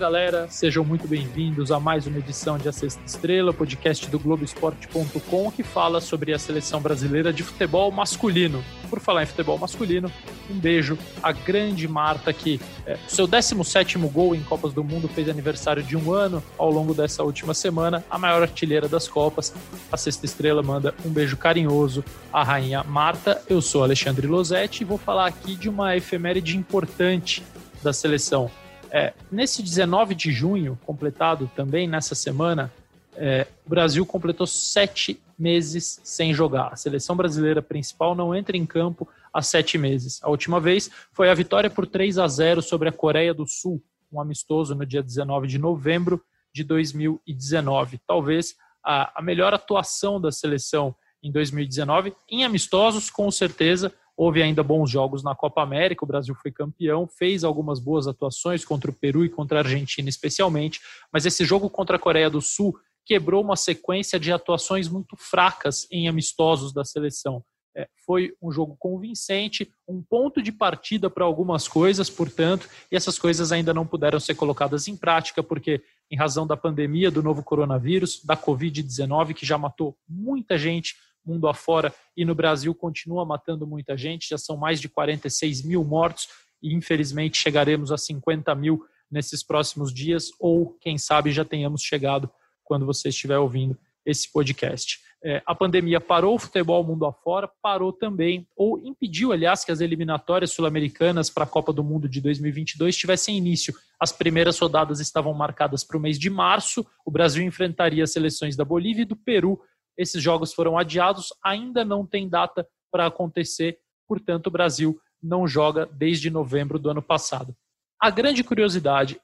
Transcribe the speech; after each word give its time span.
Galera, 0.00 0.48
sejam 0.48 0.82
muito 0.82 1.06
bem-vindos 1.06 1.70
a 1.70 1.78
mais 1.78 2.06
uma 2.06 2.16
edição 2.16 2.56
de 2.56 2.66
A 2.66 2.72
Sexta 2.72 3.02
Estrela, 3.04 3.52
podcast 3.52 4.08
do 4.08 4.18
Globoesporte.com 4.18 5.52
que 5.52 5.62
fala 5.62 6.00
sobre 6.00 6.32
a 6.32 6.38
seleção 6.38 6.80
brasileira 6.80 7.34
de 7.34 7.42
futebol 7.42 7.92
masculino. 7.92 8.64
Por 8.88 8.98
falar 8.98 9.24
em 9.24 9.26
futebol 9.26 9.58
masculino, 9.58 10.10
um 10.48 10.58
beijo 10.58 10.96
à 11.22 11.32
grande 11.32 11.86
Marta 11.86 12.32
que 12.32 12.58
é, 12.86 12.96
seu 13.06 13.26
17 13.26 13.98
gol 13.98 14.34
em 14.34 14.42
Copas 14.42 14.72
do 14.72 14.82
Mundo 14.82 15.06
fez 15.06 15.28
aniversário 15.28 15.82
de 15.82 15.98
um 15.98 16.14
ano 16.14 16.42
ao 16.56 16.70
longo 16.70 16.94
dessa 16.94 17.22
última 17.22 17.52
semana, 17.52 18.02
a 18.08 18.18
maior 18.18 18.40
artilheira 18.40 18.88
das 18.88 19.06
Copas. 19.06 19.52
A 19.92 19.98
Sexta 19.98 20.24
Estrela 20.24 20.62
manda 20.62 20.94
um 21.04 21.10
beijo 21.10 21.36
carinhoso 21.36 22.02
à 22.32 22.42
rainha 22.42 22.82
Marta. 22.84 23.42
Eu 23.46 23.60
sou 23.60 23.82
Alexandre 23.82 24.26
Losetti 24.26 24.82
e 24.82 24.86
vou 24.86 24.96
falar 24.96 25.26
aqui 25.26 25.54
de 25.54 25.68
uma 25.68 25.94
efeméride 25.94 26.56
importante 26.56 27.44
da 27.82 27.92
seleção 27.92 28.50
é, 28.90 29.12
nesse 29.30 29.62
19 29.62 30.14
de 30.14 30.32
junho, 30.32 30.78
completado 30.84 31.50
também 31.54 31.88
nessa 31.88 32.14
semana, 32.14 32.72
é, 33.14 33.46
o 33.66 33.70
Brasil 33.70 34.04
completou 34.04 34.46
sete 34.46 35.20
meses 35.38 36.00
sem 36.04 36.34
jogar. 36.34 36.68
A 36.72 36.76
seleção 36.76 37.16
brasileira 37.16 37.62
principal 37.62 38.14
não 38.14 38.34
entra 38.34 38.56
em 38.56 38.66
campo 38.66 39.08
há 39.32 39.40
sete 39.42 39.78
meses. 39.78 40.22
A 40.22 40.28
última 40.28 40.60
vez 40.60 40.90
foi 41.12 41.30
a 41.30 41.34
vitória 41.34 41.70
por 41.70 41.86
3 41.86 42.18
a 42.18 42.26
0 42.26 42.62
sobre 42.62 42.88
a 42.88 42.92
Coreia 42.92 43.32
do 43.32 43.46
Sul, 43.46 43.82
um 44.12 44.20
amistoso 44.20 44.74
no 44.74 44.84
dia 44.84 45.02
19 45.02 45.46
de 45.46 45.58
novembro 45.58 46.22
de 46.52 46.64
2019. 46.64 48.00
Talvez 48.06 48.56
a, 48.84 49.18
a 49.18 49.22
melhor 49.22 49.54
atuação 49.54 50.20
da 50.20 50.32
seleção 50.32 50.94
em 51.22 51.30
2019, 51.30 52.14
em 52.28 52.44
amistosos, 52.44 53.10
com 53.10 53.30
certeza, 53.30 53.92
Houve 54.22 54.42
ainda 54.42 54.62
bons 54.62 54.90
jogos 54.90 55.22
na 55.22 55.34
Copa 55.34 55.62
América, 55.62 56.04
o 56.04 56.06
Brasil 56.06 56.34
foi 56.34 56.52
campeão, 56.52 57.08
fez 57.08 57.42
algumas 57.42 57.80
boas 57.80 58.06
atuações 58.06 58.66
contra 58.66 58.90
o 58.90 58.94
Peru 58.94 59.24
e 59.24 59.30
contra 59.30 59.58
a 59.58 59.62
Argentina 59.62 60.10
especialmente, 60.10 60.78
mas 61.10 61.24
esse 61.24 61.42
jogo 61.42 61.70
contra 61.70 61.96
a 61.96 61.98
Coreia 61.98 62.28
do 62.28 62.42
Sul 62.42 62.78
quebrou 63.02 63.42
uma 63.42 63.56
sequência 63.56 64.20
de 64.20 64.30
atuações 64.30 64.90
muito 64.90 65.16
fracas 65.16 65.88
em 65.90 66.06
amistosos 66.06 66.70
da 66.70 66.84
seleção. 66.84 67.42
É, 67.74 67.88
foi 68.04 68.34
um 68.42 68.52
jogo 68.52 68.76
convincente, 68.78 69.72
um 69.88 70.02
ponto 70.02 70.42
de 70.42 70.52
partida 70.52 71.08
para 71.08 71.24
algumas 71.24 71.66
coisas, 71.66 72.10
portanto, 72.10 72.68
e 72.92 72.96
essas 72.96 73.18
coisas 73.18 73.52
ainda 73.52 73.72
não 73.72 73.86
puderam 73.86 74.20
ser 74.20 74.34
colocadas 74.34 74.86
em 74.86 74.98
prática, 74.98 75.42
porque, 75.42 75.82
em 76.10 76.16
razão 76.16 76.46
da 76.46 76.58
pandemia 76.58 77.10
do 77.10 77.22
novo 77.22 77.42
coronavírus, 77.42 78.22
da 78.22 78.36
Covid-19, 78.36 79.32
que 79.32 79.46
já 79.46 79.56
matou 79.56 79.96
muita 80.06 80.58
gente 80.58 80.94
mundo 81.24 81.48
afora 81.48 81.94
e 82.16 82.24
no 82.24 82.34
Brasil 82.34 82.74
continua 82.74 83.24
matando 83.24 83.66
muita 83.66 83.96
gente, 83.96 84.28
já 84.28 84.38
são 84.38 84.56
mais 84.56 84.80
de 84.80 84.88
46 84.88 85.62
mil 85.62 85.84
mortos 85.84 86.28
e 86.62 86.74
infelizmente 86.74 87.38
chegaremos 87.38 87.92
a 87.92 87.98
50 87.98 88.54
mil 88.54 88.84
nesses 89.10 89.42
próximos 89.42 89.92
dias, 89.92 90.30
ou 90.38 90.76
quem 90.80 90.96
sabe 90.96 91.32
já 91.32 91.44
tenhamos 91.44 91.82
chegado 91.82 92.30
quando 92.62 92.86
você 92.86 93.08
estiver 93.08 93.38
ouvindo 93.38 93.76
esse 94.06 94.30
podcast. 94.30 95.00
É, 95.22 95.42
a 95.44 95.54
pandemia 95.54 96.00
parou 96.00 96.34
o 96.34 96.38
futebol 96.38 96.82
mundo 96.82 97.04
afora, 97.04 97.50
parou 97.60 97.92
também, 97.92 98.46
ou 98.56 98.78
impediu, 98.78 99.32
aliás, 99.32 99.64
que 99.64 99.70
as 99.70 99.80
eliminatórias 99.80 100.52
sul-americanas 100.52 101.28
para 101.28 101.44
a 101.44 101.46
Copa 101.46 101.72
do 101.74 101.84
Mundo 101.84 102.08
de 102.08 102.22
2022 102.22 102.96
tivessem 102.96 103.36
início. 103.36 103.74
As 103.98 104.12
primeiras 104.12 104.58
rodadas 104.58 104.98
estavam 104.98 105.34
marcadas 105.34 105.84
para 105.84 105.98
o 105.98 106.00
mês 106.00 106.18
de 106.18 106.30
março, 106.30 106.86
o 107.04 107.10
Brasil 107.10 107.42
enfrentaria 107.42 108.02
as 108.02 108.12
seleções 108.12 108.56
da 108.56 108.64
Bolívia 108.64 109.02
e 109.02 109.06
do 109.06 109.16
Peru 109.16 109.60
esses 109.96 110.22
jogos 110.22 110.52
foram 110.52 110.78
adiados, 110.78 111.32
ainda 111.42 111.84
não 111.84 112.06
tem 112.06 112.28
data 112.28 112.66
para 112.90 113.06
acontecer, 113.06 113.78
portanto, 114.08 114.48
o 114.48 114.50
Brasil 114.50 115.00
não 115.22 115.46
joga 115.46 115.86
desde 115.86 116.30
novembro 116.30 116.78
do 116.78 116.90
ano 116.90 117.02
passado. 117.02 117.54
A 118.00 118.10
grande 118.10 118.42
curiosidade 118.42 119.20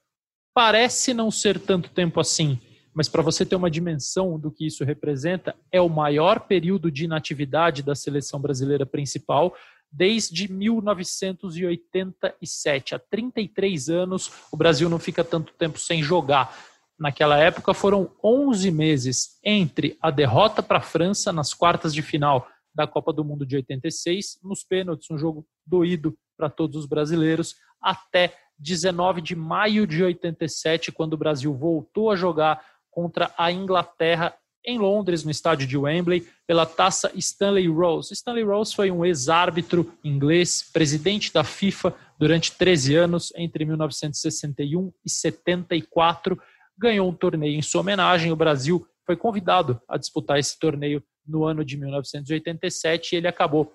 parece 0.55 1.15
não 1.15 1.31
ser 1.31 1.59
tanto 1.59 1.89
tempo 1.91 2.21
assim, 2.21 2.61
mas 2.95 3.09
para 3.09 3.23
você 3.23 3.45
ter 3.45 3.57
uma 3.57 3.71
dimensão 3.71 4.39
do 4.39 4.51
que 4.51 4.67
isso 4.67 4.85
representa, 4.85 5.55
é 5.71 5.81
o 5.81 5.89
maior 5.89 6.41
período 6.41 6.91
de 6.91 7.05
inatividade 7.05 7.83
da 7.83 7.95
seleção 7.95 8.41
brasileira 8.41 8.87
principal 8.87 9.55
desde 9.93 10.51
1987. 10.51 12.95
Há 12.95 12.99
33 12.99 13.89
anos, 13.89 14.33
o 14.51 14.57
Brasil 14.57 14.89
não 14.89 14.99
fica 14.99 15.23
tanto 15.23 15.53
tempo 15.55 15.79
sem 15.79 16.03
jogar 16.03 16.53
naquela 16.99 17.39
época 17.39 17.75
foram 17.75 18.11
11 18.23 18.71
meses 18.71 19.39
entre 19.45 19.97
a 20.01 20.11
derrota 20.11 20.63
para 20.63 20.79
a 20.79 20.83
França 20.83 21.33
nas 21.33 21.53
quartas 21.53 21.93
de 21.93 22.03
final 22.03 22.49
da 22.75 22.87
Copa 22.87 23.13
do 23.13 23.25
Mundo 23.25 23.47
de 23.47 23.57
86, 23.57 24.39
nos 24.43 24.63
pênaltis, 24.63 25.11
um 25.11 25.19
jogo 25.19 25.47
doído 25.67 26.17
para 26.37 26.51
todos 26.51 26.77
os 26.77 26.87
brasileiros, 26.87 27.57
até 27.81 28.35
19 28.59 29.23
de 29.23 29.35
maio 29.35 29.87
de 29.87 30.05
87, 30.05 30.93
quando 30.93 31.15
o 31.15 31.19
Brasil 31.19 31.55
voltou 31.55 32.11
a 32.11 32.17
jogar 32.17 32.63
contra 32.91 33.33
a 33.37 33.51
Inglaterra 33.51 34.35
em 34.65 34.79
Londres, 34.79 35.23
no 35.23 35.31
estádio 35.31 35.67
de 35.67 35.79
Wembley, 35.79 36.27
pela 36.47 36.67
taça 36.67 37.11
Stanley 37.15 37.69
Rose. 37.69 38.13
Stanley 38.13 38.43
Rose 38.43 38.75
foi 38.75 38.91
um 38.91 39.05
ex-árbitro 39.05 39.93
inglês, 40.03 40.69
presidente 40.73 41.33
da 41.33 41.45
FIFA 41.45 41.95
durante 42.19 42.53
13 42.53 42.97
anos, 42.97 43.33
entre 43.37 43.65
1961 43.65 44.93
e 45.05 45.11
74 45.11 46.39
ganhou 46.79 47.09
um 47.09 47.15
torneio 47.15 47.59
em 47.59 47.63
sua 47.63 47.81
homenagem. 47.81 48.33
O 48.33 48.37
Brasil 48.37 48.87
foi 49.05 49.17
convidado 49.17 49.81
a 49.89 49.97
disputar 49.97 50.39
esse 50.39 50.59
torneio 50.59 51.03
no 51.27 51.45
ano 51.45 51.65
de 51.65 51.77
1987 51.77 53.13
e 53.13 53.17
ele 53.17 53.29
acabou 53.29 53.75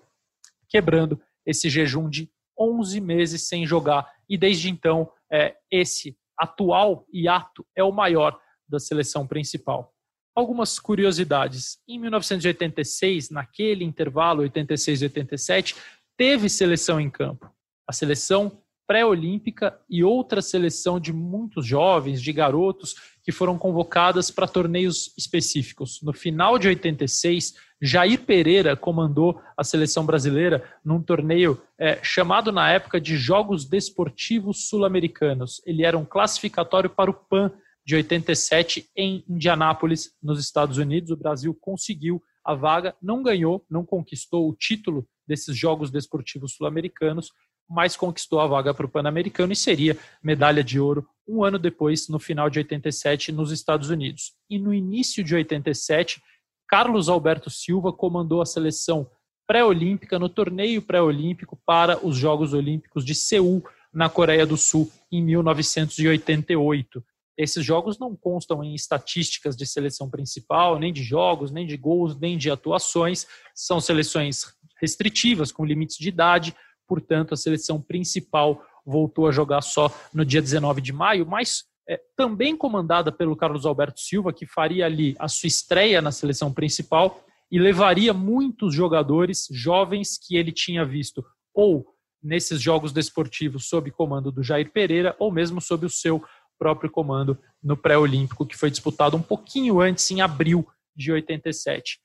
quebrando 0.69 1.22
esse 1.45 1.69
jejum 1.69 2.09
de 2.09 2.29
11 2.57 3.00
meses 3.01 3.47
sem 3.47 3.66
jogar. 3.66 4.09
E 4.29 4.38
desde 4.38 4.69
então, 4.69 5.11
é, 5.31 5.56
esse 5.69 6.17
atual 6.38 7.06
hiato 7.13 7.66
é 7.75 7.84
o 7.84 7.91
maior 7.91 8.40
da 8.67 8.79
seleção 8.79 9.28
principal. 9.28 9.94
Algumas 10.34 10.79
curiosidades. 10.79 11.78
Em 11.88 12.00
1986, 12.00 13.29
naquele 13.29 13.84
intervalo 13.84 14.41
86 14.41 15.01
e 15.01 15.06
87, 15.06 15.75
teve 16.17 16.50
seleção 16.50 17.00
em 17.01 17.09
campo. 17.09 17.51
A 17.88 17.91
seleção 17.91 18.61
pré-olímpica 18.91 19.79
e 19.90 20.03
outra 20.03 20.41
seleção 20.41 21.00
de 21.00 21.13
muitos 21.13 21.66
jovens, 21.66 22.22
de 22.22 22.34
garotos, 22.34 22.94
que 23.24 23.31
foram 23.31 23.57
convocadas 23.57 24.29
para 24.29 24.46
torneios 24.46 25.13
específicos. 25.18 26.02
No 26.03 26.12
final 26.12 26.59
de 26.59 26.68
86, 26.68 27.53
Jair 27.81 28.19
Pereira 28.25 28.75
comandou 28.75 29.41
a 29.56 29.63
seleção 29.63 30.06
brasileira 30.06 30.62
num 30.84 31.02
torneio 31.02 31.62
é, 31.79 32.03
chamado 32.03 32.52
na 32.52 32.69
época 32.69 33.00
de 33.00 33.16
Jogos 33.16 33.63
Desportivos 33.63 34.68
Sul-Americanos. 34.68 35.62
Ele 35.66 35.85
era 35.85 35.97
um 35.97 36.03
classificatório 36.03 36.90
para 36.90 37.09
o 37.09 37.13
PAN 37.13 37.50
de 37.85 37.96
87 37.96 38.90
em 38.94 39.23
Indianápolis, 39.29 40.12
nos 40.22 40.38
Estados 40.38 40.78
Unidos. 40.78 41.12
O 41.12 41.16
Brasil 41.16 41.58
conseguiu 41.62 42.22
a 42.44 42.53
vaga, 42.56 42.94
não 43.02 43.23
ganhou, 43.23 43.66
não 43.69 43.85
conquistou 43.85 44.50
o 44.50 44.53
título 44.53 45.08
desses 45.25 45.56
Jogos 45.56 45.90
Desportivos 45.90 46.56
Sul-Americanos, 46.56 47.31
mas 47.71 47.95
conquistou 47.95 48.39
a 48.39 48.47
vaga 48.47 48.73
para 48.73 48.85
o 48.85 48.89
Pan-Americano 48.89 49.53
e 49.53 49.55
seria 49.55 49.97
medalha 50.21 50.63
de 50.63 50.79
ouro 50.79 51.07
um 51.27 51.43
ano 51.43 51.57
depois, 51.57 52.09
no 52.09 52.19
final 52.19 52.49
de 52.49 52.59
87, 52.59 53.31
nos 53.31 53.51
Estados 53.51 53.89
Unidos. 53.89 54.33
E 54.49 54.59
no 54.59 54.73
início 54.73 55.23
de 55.23 55.33
87, 55.33 56.21
Carlos 56.67 57.07
Alberto 57.07 57.49
Silva 57.49 57.93
comandou 57.93 58.41
a 58.41 58.46
seleção 58.46 59.09
pré-olímpica 59.47 60.19
no 60.19 60.28
torneio 60.28 60.81
pré-olímpico 60.81 61.57
para 61.66 62.05
os 62.05 62.17
Jogos 62.17 62.53
Olímpicos 62.53 63.05
de 63.05 63.16
Seul, 63.16 63.63
na 63.93 64.09
Coreia 64.09 64.46
do 64.46 64.57
Sul, 64.57 64.91
em 65.11 65.22
1988. 65.22 67.03
Esses 67.37 67.66
jogos 67.66 67.97
não 67.97 68.16
constam 68.16 68.63
em 68.63 68.75
estatísticas 68.75 69.55
de 69.55 69.66
seleção 69.66 70.09
principal, 70.09 70.78
nem 70.78 70.91
de 70.91 71.03
jogos, 71.03 71.51
nem 71.51 71.66
de 71.66 71.75
gols, 71.78 72.17
nem 72.19 72.37
de 72.37 72.51
atuações. 72.51 73.25
São 73.55 73.79
seleções 73.79 74.53
restritivas, 74.79 75.51
com 75.51 75.66
limites 75.66 75.97
de 75.97 76.09
idade, 76.09 76.55
portanto, 76.91 77.34
a 77.34 77.38
seleção 77.38 77.82
principal 77.82 78.61
voltou 78.85 79.26
a 79.26 79.32
jogar 79.32 79.61
só 79.61 79.90
no 80.14 80.26
dia 80.26 80.41
19 80.41 80.82
de 80.82 80.91
maio, 80.91 81.26
mas 81.26 81.64
é, 81.88 81.97
também 82.17 82.53
comandada 82.58 83.14
pelo 83.14 83.34
Carlos 83.34 83.66
Alberto 83.66 84.02
Silva, 84.02 84.34
que 84.34 84.46
faria 84.46 84.88
ali 84.88 85.16
a 85.17 85.29
sua 85.29 85.47
estreia 85.47 86.02
na 86.02 86.11
seleção 86.11 86.52
principal 86.52 87.23
e 87.49 87.58
levaria 87.58 88.14
muitos 88.14 88.76
jogadores 88.76 89.47
jovens 89.52 90.17
que 90.17 90.35
ele 90.35 90.52
tinha 90.52 90.84
visto 90.84 91.23
ou 91.53 91.85
nesses 92.22 92.61
jogos 92.61 92.91
desportivos 92.91 93.70
sob 93.70 93.90
comando 93.91 94.29
do 94.29 94.44
Jair 94.44 94.70
Pereira 94.70 95.16
ou 95.17 95.32
mesmo 95.32 95.61
sob 95.61 95.85
o 95.85 95.90
seu 95.90 96.22
próprio 96.59 96.91
comando 96.91 97.40
no 97.64 97.78
pré-olímpico 97.78 98.46
que 98.46 98.58
foi 98.58 98.70
disputado 98.70 99.16
um 99.16 99.22
pouquinho 99.22 99.79
antes 99.79 100.11
em 100.11 100.20
abril 100.20 100.67
de 100.94 101.09
87. 101.09 102.02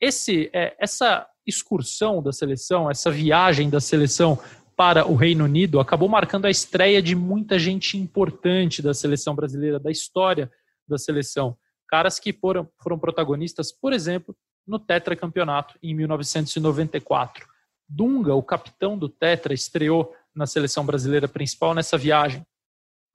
Esse, 0.00 0.48
é, 0.52 0.76
essa 0.78 1.26
excursão 1.48 2.22
da 2.22 2.32
seleção, 2.32 2.90
essa 2.90 3.10
viagem 3.10 3.70
da 3.70 3.80
seleção 3.80 4.38
para 4.76 5.08
o 5.08 5.16
Reino 5.16 5.44
Unido 5.44 5.80
acabou 5.80 6.08
marcando 6.08 6.44
a 6.44 6.50
estreia 6.50 7.02
de 7.02 7.16
muita 7.16 7.58
gente 7.58 7.96
importante 7.96 8.80
da 8.80 8.94
seleção 8.94 9.34
brasileira, 9.34 9.80
da 9.80 9.90
história 9.90 10.50
da 10.86 10.96
seleção. 10.96 11.56
Caras 11.88 12.20
que 12.20 12.32
foram, 12.32 12.68
foram 12.80 12.98
protagonistas, 12.98 13.72
por 13.72 13.92
exemplo, 13.92 14.36
no 14.66 14.78
tetracampeonato 14.78 15.76
em 15.82 15.94
1994. 15.94 17.46
Dunga, 17.88 18.34
o 18.34 18.42
capitão 18.42 18.98
do 18.98 19.08
Tetra, 19.08 19.54
estreou 19.54 20.14
na 20.34 20.46
seleção 20.46 20.84
brasileira 20.84 21.26
principal 21.26 21.74
nessa 21.74 21.96
viagem. 21.96 22.46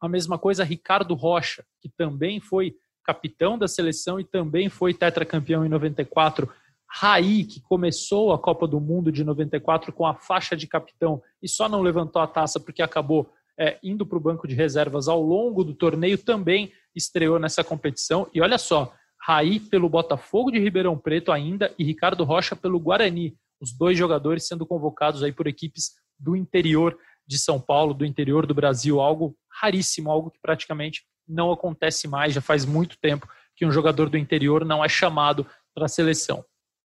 A 0.01 0.09
mesma 0.09 0.37
coisa 0.37 0.63
Ricardo 0.63 1.13
Rocha, 1.13 1.63
que 1.79 1.87
também 1.87 2.41
foi 2.41 2.75
capitão 3.05 3.57
da 3.57 3.67
seleção 3.67 4.19
e 4.19 4.23
também 4.23 4.69
foi 4.69 4.93
tetracampeão 4.93 5.65
em 5.65 5.69
94. 5.69 6.49
Raí, 6.95 7.43
que 7.43 7.59
começou 7.59 8.31
a 8.31 8.37
Copa 8.37 8.67
do 8.67 8.79
Mundo 8.79 9.11
de 9.11 9.23
94 9.23 9.91
com 9.91 10.05
a 10.05 10.13
faixa 10.13 10.55
de 10.55 10.67
capitão 10.67 11.23
e 11.41 11.47
só 11.49 11.67
não 11.67 11.81
levantou 11.81 12.21
a 12.21 12.27
taça 12.27 12.59
porque 12.59 12.83
acabou 12.83 13.33
é, 13.57 13.79
indo 13.81 14.05
para 14.05 14.17
o 14.17 14.21
banco 14.21 14.47
de 14.47 14.53
reservas 14.53 15.07
ao 15.07 15.19
longo 15.19 15.63
do 15.63 15.73
torneio, 15.73 16.19
também 16.19 16.71
estreou 16.95 17.39
nessa 17.39 17.63
competição. 17.63 18.29
E 18.31 18.39
olha 18.39 18.59
só, 18.59 18.93
Raí 19.19 19.59
pelo 19.59 19.89
Botafogo 19.89 20.51
de 20.51 20.59
Ribeirão 20.59 20.95
Preto 20.95 21.31
ainda 21.31 21.73
e 21.79 21.83
Ricardo 21.83 22.23
Rocha 22.23 22.55
pelo 22.55 22.79
Guarani, 22.79 23.35
os 23.59 23.75
dois 23.75 23.97
jogadores 23.97 24.47
sendo 24.47 24.63
convocados 24.63 25.23
aí 25.23 25.31
por 25.31 25.47
equipes 25.47 25.93
do 26.19 26.35
interior 26.35 26.95
de 27.25 27.39
São 27.39 27.59
Paulo, 27.59 27.95
do 27.95 28.05
interior 28.05 28.45
do 28.45 28.53
Brasil, 28.53 29.01
algo 29.01 29.35
raríssimo, 29.49 30.11
algo 30.11 30.29
que 30.29 30.39
praticamente 30.39 31.01
não 31.27 31.51
acontece 31.51 32.07
mais, 32.07 32.35
já 32.35 32.41
faz 32.41 32.65
muito 32.65 32.99
tempo 32.99 33.27
que 33.55 33.65
um 33.65 33.71
jogador 33.71 34.11
do 34.11 34.17
interior 34.17 34.63
não 34.63 34.85
é 34.85 34.89
chamado 34.89 35.43
para 35.73 35.85
a 35.85 35.89
seleção. 35.89 36.45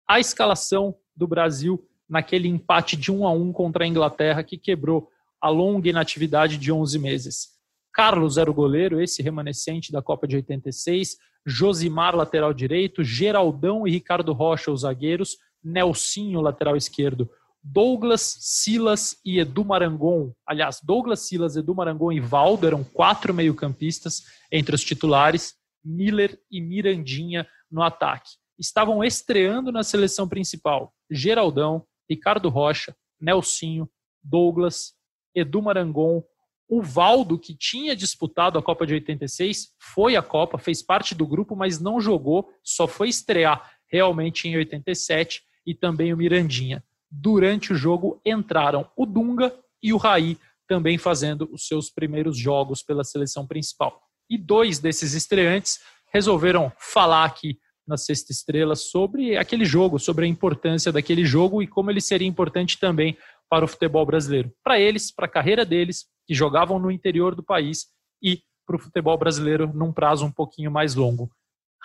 A 0.07 0.19
escalação 0.19 0.95
do 1.15 1.27
Brasil 1.27 1.87
naquele 2.09 2.47
empate 2.47 2.95
de 2.95 3.11
1 3.11 3.25
a 3.25 3.31
1 3.31 3.53
contra 3.53 3.85
a 3.85 3.87
Inglaterra 3.87 4.43
que 4.43 4.57
quebrou 4.57 5.09
a 5.41 5.49
longa 5.49 5.89
inatividade 5.89 6.57
de 6.57 6.71
11 6.71 6.99
meses. 6.99 7.53
Carlos 7.93 8.37
era 8.37 8.49
o 8.49 8.53
goleiro, 8.53 9.01
esse 9.01 9.21
remanescente 9.21 9.91
da 9.91 10.01
Copa 10.01 10.27
de 10.27 10.35
86, 10.35 11.17
Josimar, 11.45 12.15
lateral 12.15 12.53
direito, 12.53 13.03
Geraldão 13.03 13.87
e 13.87 13.91
Ricardo 13.91 14.33
Rocha, 14.33 14.71
os 14.71 14.81
zagueiros, 14.81 15.37
Nelsinho, 15.63 16.41
lateral 16.41 16.75
esquerdo, 16.75 17.29
Douglas, 17.63 18.37
Silas 18.39 19.17
e 19.23 19.39
Edu 19.39 19.63
Marangon. 19.63 20.33
Aliás, 20.45 20.79
Douglas, 20.83 21.21
Silas, 21.21 21.55
Edu 21.55 21.73
Marangon 21.73 22.11
e 22.11 22.19
Valdo 22.19 22.67
eram 22.67 22.83
quatro 22.83 23.33
meio-campistas 23.33 24.23
entre 24.51 24.75
os 24.75 24.83
titulares, 24.83 25.55
Miller 25.83 26.37
e 26.51 26.61
Mirandinha 26.61 27.47
no 27.71 27.81
ataque. 27.81 28.31
Estavam 28.63 29.03
estreando 29.03 29.73
na 29.73 29.83
seleção 29.83 30.25
principal 30.25 30.93
Geraldão, 31.11 31.85
Ricardo 32.09 32.47
Rocha, 32.47 32.95
Nelsinho, 33.19 33.89
Douglas, 34.23 34.93
Edu 35.35 35.61
Marangon, 35.61 36.23
o 36.69 36.81
Valdo, 36.81 37.37
que 37.37 37.53
tinha 37.53 37.93
disputado 37.93 38.57
a 38.57 38.63
Copa 38.63 38.87
de 38.87 38.93
86, 38.93 39.73
foi 39.77 40.15
à 40.15 40.21
Copa, 40.21 40.57
fez 40.57 40.81
parte 40.81 41.13
do 41.13 41.27
grupo, 41.27 41.57
mas 41.57 41.81
não 41.81 41.99
jogou, 41.99 42.49
só 42.63 42.87
foi 42.87 43.09
estrear 43.09 43.69
realmente 43.85 44.47
em 44.47 44.55
87, 44.55 45.43
e 45.65 45.75
também 45.75 46.13
o 46.13 46.17
Mirandinha 46.17 46.81
durante 47.11 47.73
o 47.73 47.75
jogo 47.75 48.21
entraram 48.25 48.89
o 48.95 49.05
Dunga 49.05 49.53
e 49.83 49.91
o 49.91 49.97
Raí, 49.97 50.37
também 50.65 50.97
fazendo 50.97 51.49
os 51.51 51.67
seus 51.67 51.89
primeiros 51.89 52.37
jogos 52.37 52.81
pela 52.81 53.03
seleção 53.03 53.45
principal. 53.45 54.01
E 54.29 54.37
dois 54.37 54.79
desses 54.79 55.13
estreantes 55.13 55.81
resolveram 56.13 56.71
falar 56.79 57.25
aqui 57.25 57.59
na 57.87 57.97
Sexta 57.97 58.31
Estrela 58.31 58.75
sobre 58.75 59.37
aquele 59.37 59.65
jogo, 59.65 59.99
sobre 59.99 60.25
a 60.25 60.27
importância 60.27 60.91
daquele 60.91 61.25
jogo 61.25 61.61
e 61.61 61.67
como 61.67 61.91
ele 61.91 62.01
seria 62.01 62.27
importante 62.27 62.79
também 62.79 63.17
para 63.49 63.65
o 63.65 63.67
futebol 63.67 64.05
brasileiro. 64.05 64.51
Para 64.63 64.79
eles, 64.79 65.11
para 65.11 65.25
a 65.25 65.29
carreira 65.29 65.65
deles, 65.65 66.05
que 66.25 66.33
jogavam 66.33 66.79
no 66.79 66.89
interior 66.89 67.35
do 67.35 67.43
país, 67.43 67.87
e 68.23 68.41
para 68.65 68.77
o 68.77 68.79
futebol 68.79 69.17
brasileiro 69.17 69.71
num 69.73 69.91
prazo 69.91 70.25
um 70.25 70.31
pouquinho 70.31 70.71
mais 70.71 70.95
longo. 70.95 71.29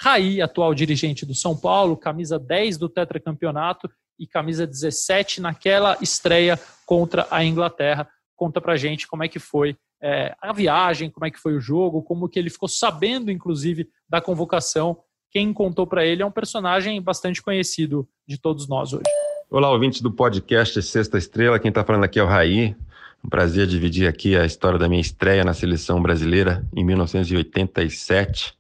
Raí, 0.01 0.41
atual 0.41 0.73
dirigente 0.73 1.27
do 1.27 1.35
São 1.35 1.57
Paulo, 1.57 1.97
camisa 1.97 2.39
10 2.39 2.79
do 2.79 2.89
tetracampeonato 2.89 3.91
e 4.19 4.27
camisa 4.29 4.65
17 4.65 5.41
naquela 5.41 5.99
estreia 6.01 6.59
contra 6.87 7.27
a 7.31 7.45
Inglaterra. 7.45 8.09
Conta 8.37 8.61
pra 8.61 8.77
gente 8.77 9.09
como 9.09 9.25
é 9.25 9.29
que 9.29 9.41
foi 9.41 9.77
é, 10.01 10.37
a 10.41 10.53
viagem, 10.53 11.11
como 11.11 11.27
é 11.27 11.31
que 11.31 11.39
foi 11.39 11.57
o 11.57 11.61
jogo, 11.61 12.03
como 12.03 12.29
que 12.29 12.39
ele 12.39 12.49
ficou 12.49 12.69
sabendo, 12.69 13.33
inclusive, 13.33 13.89
da 14.09 14.21
convocação. 14.21 15.03
Quem 15.31 15.53
contou 15.53 15.87
para 15.87 16.07
ele 16.07 16.23
é 16.23 16.27
um 16.27 16.31
personagem 16.31 17.01
bastante 17.03 17.43
conhecido 17.43 18.09
de 18.27 18.39
todos 18.39 18.67
nós 18.67 18.95
hoje. 18.95 19.05
Olá, 19.51 19.71
ouvintes 19.71 20.01
do 20.01 20.11
podcast 20.11 20.81
Sexta 20.83 21.19
Estrela. 21.19 21.59
Quem 21.59 21.69
está 21.69 21.85
falando 21.85 22.05
aqui 22.05 22.19
é 22.19 22.23
o 22.23 22.27
Raí. 22.27 22.75
Um 23.23 23.29
prazer 23.29 23.67
dividir 23.67 24.09
aqui 24.09 24.35
a 24.37 24.47
história 24.47 24.79
da 24.79 24.89
minha 24.89 25.03
estreia 25.03 25.45
na 25.45 25.53
seleção 25.53 26.01
brasileira 26.01 26.67
em 26.75 26.83
1987. 26.83 28.55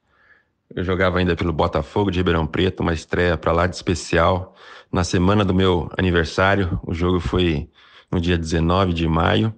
Eu 0.74 0.84
jogava 0.84 1.18
ainda 1.18 1.34
pelo 1.34 1.54
Botafogo 1.54 2.10
de 2.10 2.18
Ribeirão 2.18 2.46
Preto, 2.46 2.80
uma 2.80 2.92
estreia 2.92 3.38
para 3.38 3.52
lá 3.52 3.66
de 3.66 3.74
especial 3.74 4.54
na 4.92 5.04
semana 5.04 5.46
do 5.46 5.54
meu 5.54 5.90
aniversário. 5.96 6.78
O 6.86 6.92
jogo 6.92 7.18
foi 7.18 7.66
no 8.12 8.20
dia 8.20 8.36
19 8.36 8.92
de 8.92 9.08
maio. 9.08 9.54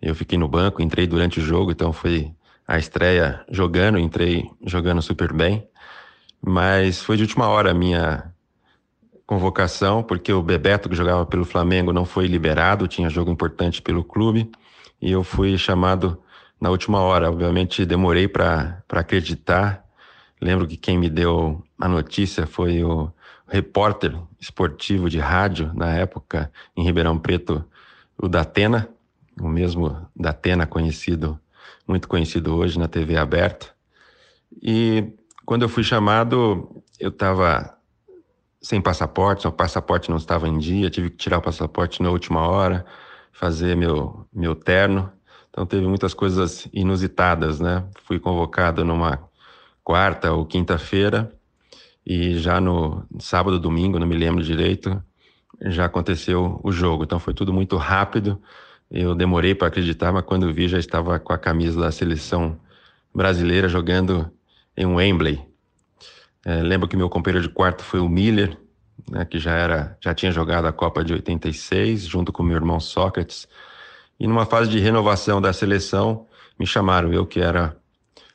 Eu 0.00 0.14
fiquei 0.14 0.38
no 0.38 0.46
banco, 0.46 0.80
entrei 0.80 1.08
durante 1.08 1.40
o 1.40 1.42
jogo, 1.42 1.72
então 1.72 1.92
foi 1.92 2.30
a 2.68 2.78
estreia 2.78 3.44
jogando, 3.50 3.98
entrei 3.98 4.48
jogando 4.64 5.02
super 5.02 5.32
bem. 5.32 5.68
Mas 6.40 7.02
foi 7.02 7.16
de 7.16 7.22
última 7.22 7.48
hora 7.48 7.70
a 7.70 7.74
minha 7.74 8.32
convocação, 9.26 10.02
porque 10.02 10.32
o 10.32 10.42
Bebeto, 10.42 10.88
que 10.88 10.96
jogava 10.96 11.24
pelo 11.24 11.44
Flamengo, 11.44 11.92
não 11.92 12.04
foi 12.04 12.26
liberado, 12.26 12.88
tinha 12.88 13.08
jogo 13.08 13.30
importante 13.30 13.80
pelo 13.80 14.02
clube, 14.02 14.50
e 15.00 15.12
eu 15.12 15.22
fui 15.22 15.56
chamado 15.56 16.20
na 16.60 16.70
última 16.70 17.00
hora. 17.00 17.30
Obviamente 17.30 17.86
demorei 17.86 18.26
para 18.26 18.82
acreditar. 18.88 19.84
Lembro 20.40 20.66
que 20.66 20.76
quem 20.76 20.98
me 20.98 21.08
deu 21.08 21.62
a 21.78 21.86
notícia 21.86 22.46
foi 22.46 22.82
o 22.82 23.12
repórter 23.46 24.16
esportivo 24.40 25.10
de 25.10 25.18
rádio 25.18 25.70
na 25.74 25.94
época 25.94 26.50
em 26.76 26.82
Ribeirão 26.82 27.18
Preto, 27.18 27.64
o 28.16 28.28
Datena, 28.28 28.88
o 29.40 29.48
mesmo 29.48 30.08
Datena 30.14 30.66
conhecido, 30.66 31.38
muito 31.86 32.08
conhecido 32.08 32.54
hoje 32.56 32.78
na 32.78 32.88
TV 32.88 33.16
aberta. 33.16 33.68
E 34.62 35.12
quando 35.50 35.62
eu 35.62 35.68
fui 35.68 35.82
chamado, 35.82 36.80
eu 37.00 37.08
estava 37.08 37.76
sem 38.62 38.80
passaporte, 38.80 39.48
o 39.48 39.50
passaporte 39.50 40.08
não 40.08 40.16
estava 40.16 40.46
em 40.46 40.56
dia, 40.56 40.88
tive 40.88 41.10
que 41.10 41.16
tirar 41.16 41.38
o 41.38 41.42
passaporte 41.42 42.00
na 42.04 42.08
última 42.08 42.46
hora, 42.46 42.86
fazer 43.32 43.76
meu, 43.76 44.24
meu 44.32 44.54
terno. 44.54 45.10
Então 45.48 45.66
teve 45.66 45.88
muitas 45.88 46.14
coisas 46.14 46.68
inusitadas, 46.72 47.58
né? 47.58 47.84
Fui 48.04 48.20
convocado 48.20 48.84
numa 48.84 49.28
quarta 49.82 50.32
ou 50.32 50.46
quinta-feira 50.46 51.32
e 52.06 52.38
já 52.38 52.60
no 52.60 53.04
sábado, 53.18 53.58
domingo, 53.58 53.98
não 53.98 54.06
me 54.06 54.16
lembro 54.16 54.44
direito, 54.44 55.02
já 55.62 55.86
aconteceu 55.86 56.60
o 56.62 56.70
jogo. 56.70 57.02
Então 57.02 57.18
foi 57.18 57.34
tudo 57.34 57.52
muito 57.52 57.76
rápido. 57.76 58.40
Eu 58.88 59.16
demorei 59.16 59.56
para 59.56 59.66
acreditar, 59.66 60.12
mas 60.12 60.24
quando 60.24 60.54
vi 60.54 60.68
já 60.68 60.78
estava 60.78 61.18
com 61.18 61.32
a 61.32 61.38
camisa 61.38 61.80
da 61.80 61.90
seleção 61.90 62.56
brasileira 63.12 63.68
jogando 63.68 64.30
em 64.76 64.86
Wembley. 64.86 65.49
É, 66.44 66.62
lembro 66.62 66.88
que 66.88 66.96
meu 66.96 67.08
companheiro 67.08 67.46
de 67.46 67.52
quarto 67.52 67.82
foi 67.82 68.00
o 68.00 68.08
Miller, 68.08 68.56
né, 69.10 69.24
que 69.24 69.38
já 69.38 69.52
era, 69.52 69.96
já 70.00 70.14
tinha 70.14 70.32
jogado 70.32 70.66
a 70.66 70.72
Copa 70.72 71.04
de 71.04 71.12
86 71.12 72.04
junto 72.04 72.32
com 72.32 72.42
meu 72.42 72.56
irmão 72.56 72.80
Sócrates. 72.80 73.46
E 74.18 74.26
numa 74.26 74.46
fase 74.46 74.70
de 74.70 74.78
renovação 74.78 75.40
da 75.40 75.52
seleção, 75.52 76.26
me 76.58 76.66
chamaram 76.66 77.12
eu 77.12 77.26
que 77.26 77.40
era 77.40 77.76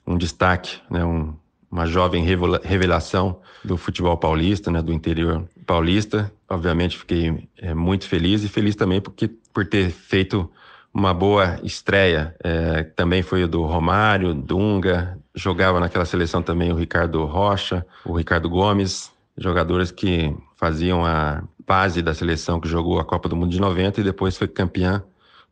um 0.05 0.17
destaque, 0.17 0.79
né, 0.89 1.03
um, 1.03 1.35
uma 1.71 1.85
jovem 1.85 2.23
revelação 2.63 3.41
do 3.63 3.77
futebol 3.77 4.17
paulista, 4.17 4.71
né, 4.71 4.81
do 4.81 4.93
interior 4.93 5.47
paulista. 5.65 6.31
Obviamente 6.47 6.97
fiquei 6.97 7.47
é, 7.57 7.73
muito 7.73 8.07
feliz 8.07 8.43
e 8.43 8.49
feliz 8.49 8.75
também 8.75 9.01
porque 9.01 9.27
por 9.53 9.65
ter 9.65 9.89
feito 9.89 10.49
uma 10.93 11.13
boa 11.13 11.59
estreia. 11.63 12.35
É, 12.43 12.83
também 12.83 13.21
foi 13.21 13.43
o 13.43 13.47
do 13.47 13.63
Romário, 13.63 14.33
Dunga, 14.33 15.19
jogava 15.35 15.79
naquela 15.79 16.05
seleção 16.05 16.41
também 16.41 16.71
o 16.71 16.75
Ricardo 16.75 17.23
Rocha, 17.25 17.85
o 18.05 18.17
Ricardo 18.17 18.49
Gomes, 18.49 19.11
jogadores 19.37 19.91
que 19.91 20.33
faziam 20.55 21.05
a 21.05 21.43
base 21.67 22.01
da 22.01 22.13
seleção 22.13 22.59
que 22.59 22.67
jogou 22.67 22.99
a 22.99 23.05
Copa 23.05 23.27
do 23.27 23.35
Mundo 23.35 23.51
de 23.51 23.59
90 23.59 24.01
e 24.01 24.03
depois 24.03 24.37
foi 24.37 24.47
campeã 24.47 25.03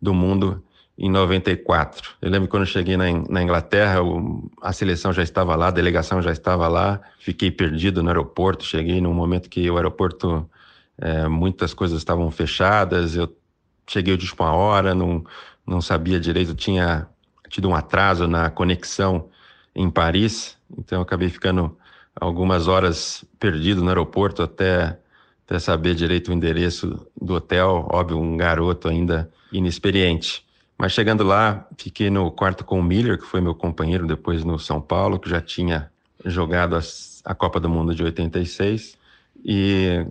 do 0.01 0.13
mundo 0.13 0.63
em 0.97 1.09
94. 1.09 2.11
Eu 2.21 2.29
lembro 2.29 2.47
quando 2.47 2.63
eu 2.63 2.67
cheguei 2.67 2.95
na, 2.95 3.41
Inglaterra, 3.41 3.99
a 4.61 4.71
seleção 4.71 5.11
já 5.11 5.23
estava 5.23 5.55
lá, 5.55 5.67
a 5.67 5.71
delegação 5.71 6.21
já 6.21 6.31
estava 6.31 6.67
lá, 6.67 7.01
fiquei 7.19 7.49
perdido 7.49 8.03
no 8.03 8.09
aeroporto, 8.09 8.63
cheguei 8.63 9.01
num 9.01 9.13
momento 9.13 9.49
que 9.49 9.69
o 9.69 9.75
aeroporto, 9.75 10.49
é, 10.97 11.27
muitas 11.27 11.73
coisas 11.73 11.97
estavam 11.97 12.29
fechadas, 12.29 13.15
eu 13.15 13.35
cheguei 13.87 14.15
de 14.15 14.25
última 14.25 14.53
hora, 14.53 14.93
não, 14.93 15.23
não 15.65 15.81
sabia 15.81 16.19
direito, 16.19 16.53
tinha 16.53 17.07
tido 17.49 17.67
um 17.67 17.75
atraso 17.75 18.27
na 18.27 18.49
conexão 18.49 19.29
em 19.75 19.89
Paris, 19.89 20.57
então 20.77 21.01
acabei 21.01 21.29
ficando 21.29 21.75
algumas 22.15 22.67
horas 22.67 23.25
perdido 23.39 23.81
no 23.81 23.89
aeroporto 23.89 24.43
até, 24.43 24.99
até 25.45 25.59
saber 25.59 25.95
direito 25.95 26.29
o 26.29 26.33
endereço 26.33 27.07
do 27.19 27.33
hotel, 27.35 27.87
óbvio, 27.91 28.19
um 28.19 28.37
garoto 28.37 28.87
ainda 28.87 29.31
inexperiente. 29.51 30.45
Mas 30.77 30.91
chegando 30.91 31.23
lá, 31.23 31.67
fiquei 31.77 32.09
no 32.09 32.29
quarto 32.31 32.63
com 32.63 32.79
o 32.79 32.83
Miller, 32.83 33.17
que 33.17 33.25
foi 33.25 33.41
meu 33.41 33.55
companheiro 33.55 34.05
depois 34.05 34.43
no 34.43 34.59
São 34.59 34.81
Paulo, 34.81 35.19
que 35.19 35.29
já 35.29 35.41
tinha 35.41 35.91
jogado 36.25 36.77
a 37.23 37.35
Copa 37.35 37.59
do 37.59 37.69
Mundo 37.69 37.93
de 37.95 38.03
86. 38.03 38.97
E 39.45 40.05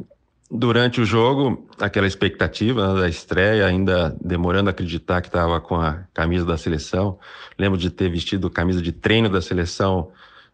durante 0.55 1.01
o 1.01 1.05
jogo, 1.07 1.67
aquela 1.81 2.07
expectativa 2.07 2.93
né, 2.93 3.01
da 3.01 3.09
estreia, 3.09 3.67
ainda 3.67 4.15
demorando 4.21 4.69
a 4.69 4.73
acreditar 4.73 5.23
que 5.23 5.29
estava 5.29 5.59
com 5.63 5.77
a 5.77 6.05
camisa 6.13 6.45
da 6.45 6.59
seleção. 6.59 7.19
Lembro 7.59 7.79
de 7.79 7.89
ter 7.89 8.11
vestido 8.11 8.51
camisa 8.51 8.83
de 8.83 8.93
treino 8.93 9.31
da 9.31 9.41
seleção 9.41 10.11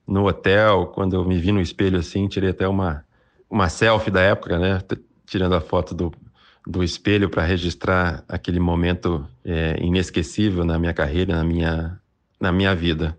no 0.07 0.29
hotel, 0.29 0.87
quando 0.95 1.17
eu 1.17 1.25
me 1.25 1.37
vi 1.41 1.51
no 1.51 1.61
espelho 1.61 1.99
assim, 1.99 2.29
tirei 2.29 2.51
até 2.51 2.69
uma, 2.69 3.05
uma 3.51 3.69
selfie 3.69 4.11
da 4.13 4.21
época, 4.21 4.57
né? 4.57 4.81
Tirando 5.27 5.57
a 5.57 5.61
foto 5.61 5.97
do, 5.97 6.13
do 6.65 6.85
espelho 6.85 7.29
para 7.29 7.43
registrar 7.43 8.25
aquele 8.29 8.61
momento 8.61 9.27
é, 9.45 9.77
inesquecível 9.81 10.65
na 10.65 10.79
minha 10.79 10.95
carreira, 10.95 11.35
na 11.35 11.45
minha, 11.45 12.01
na 12.41 12.53
minha 12.53 12.73
vida. 12.73 13.19